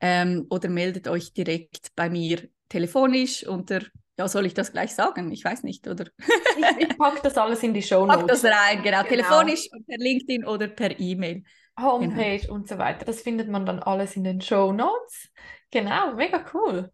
ähm, 0.02 0.48
oder 0.50 0.68
meldet 0.68 1.08
euch 1.08 1.34
direkt 1.34 1.96
bei 1.96 2.10
mir 2.10 2.50
telefonisch 2.70 3.46
unter, 3.46 3.82
ja, 4.18 4.28
soll 4.28 4.48
ich 4.48 4.54
das 4.54 4.72
gleich 4.72 4.94
sagen? 4.94 5.32
Ich 5.32 5.46
weiß 5.46 5.64
nicht, 5.64 5.88
oder? 5.88 6.06
ich, 6.20 6.90
ich 6.90 6.98
packe 6.98 7.22
das 7.24 7.38
alles 7.38 7.62
in 7.64 7.74
die 7.74 7.84
Show 7.84 8.06
Notes. 8.06 8.22
Pack 8.22 8.28
das 8.28 8.44
rein, 8.44 8.82
genau. 8.82 9.04
genau. 9.04 9.10
Telefonisch, 9.10 9.70
per 9.70 9.98
LinkedIn 9.98 10.46
oder 10.46 10.68
per 10.68 11.00
E-Mail. 11.00 11.44
Homepage 11.80 12.40
genau. 12.40 12.54
und 12.56 12.68
so 12.68 12.78
weiter. 12.78 13.06
Das 13.06 13.22
findet 13.22 13.48
man 13.48 13.66
dann 13.66 13.80
alles 13.80 14.16
in 14.16 14.24
den 14.24 14.42
Show 14.42 14.74
Notes. 14.74 15.30
Genau, 15.70 16.16
mega 16.16 16.44
cool. 16.54 16.92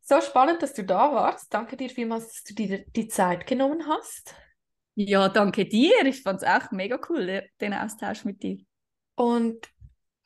So 0.00 0.20
spannend, 0.20 0.62
dass 0.62 0.74
du 0.74 0.82
da 0.82 1.12
warst. 1.14 1.52
Danke 1.54 1.76
dir 1.76 1.88
vielmals, 1.88 2.28
dass 2.28 2.42
du 2.44 2.54
dir 2.54 2.84
die 2.96 3.06
Zeit 3.06 3.46
genommen 3.46 3.86
hast. 3.86 4.34
Ja, 4.94 5.28
danke 5.28 5.64
dir. 5.64 6.04
Ich 6.04 6.22
fand 6.22 6.42
es 6.42 6.48
auch 6.48 6.70
mega 6.72 6.98
cool, 7.08 7.48
den 7.60 7.72
Austausch 7.72 8.24
mit 8.24 8.42
dir. 8.42 8.58
Und 9.14 9.71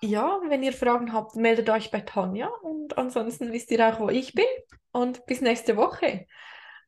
ja, 0.02 0.40
wenn 0.48 0.62
ihr 0.62 0.72
Fragen 0.72 1.12
habt, 1.12 1.36
meldet 1.36 1.70
euch 1.70 1.90
bei 1.90 2.00
Tanja 2.00 2.48
und 2.62 2.98
ansonsten 2.98 3.52
wisst 3.52 3.70
ihr 3.70 3.86
auch, 3.86 4.00
wo 4.00 4.08
ich 4.08 4.34
bin. 4.34 4.44
Und 4.92 5.26
bis 5.26 5.40
nächste 5.40 5.76
Woche. 5.76 6.26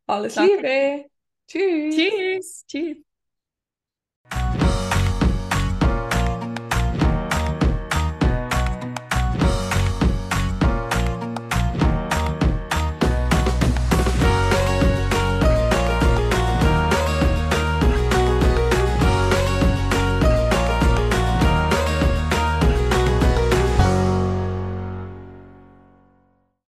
Alles 0.07 0.35
Danke. 0.35 0.57
Liebe. 0.57 1.05
Tschüss. 1.47 1.97
Tschüss. 1.97 2.64
Tschüss. 2.66 2.97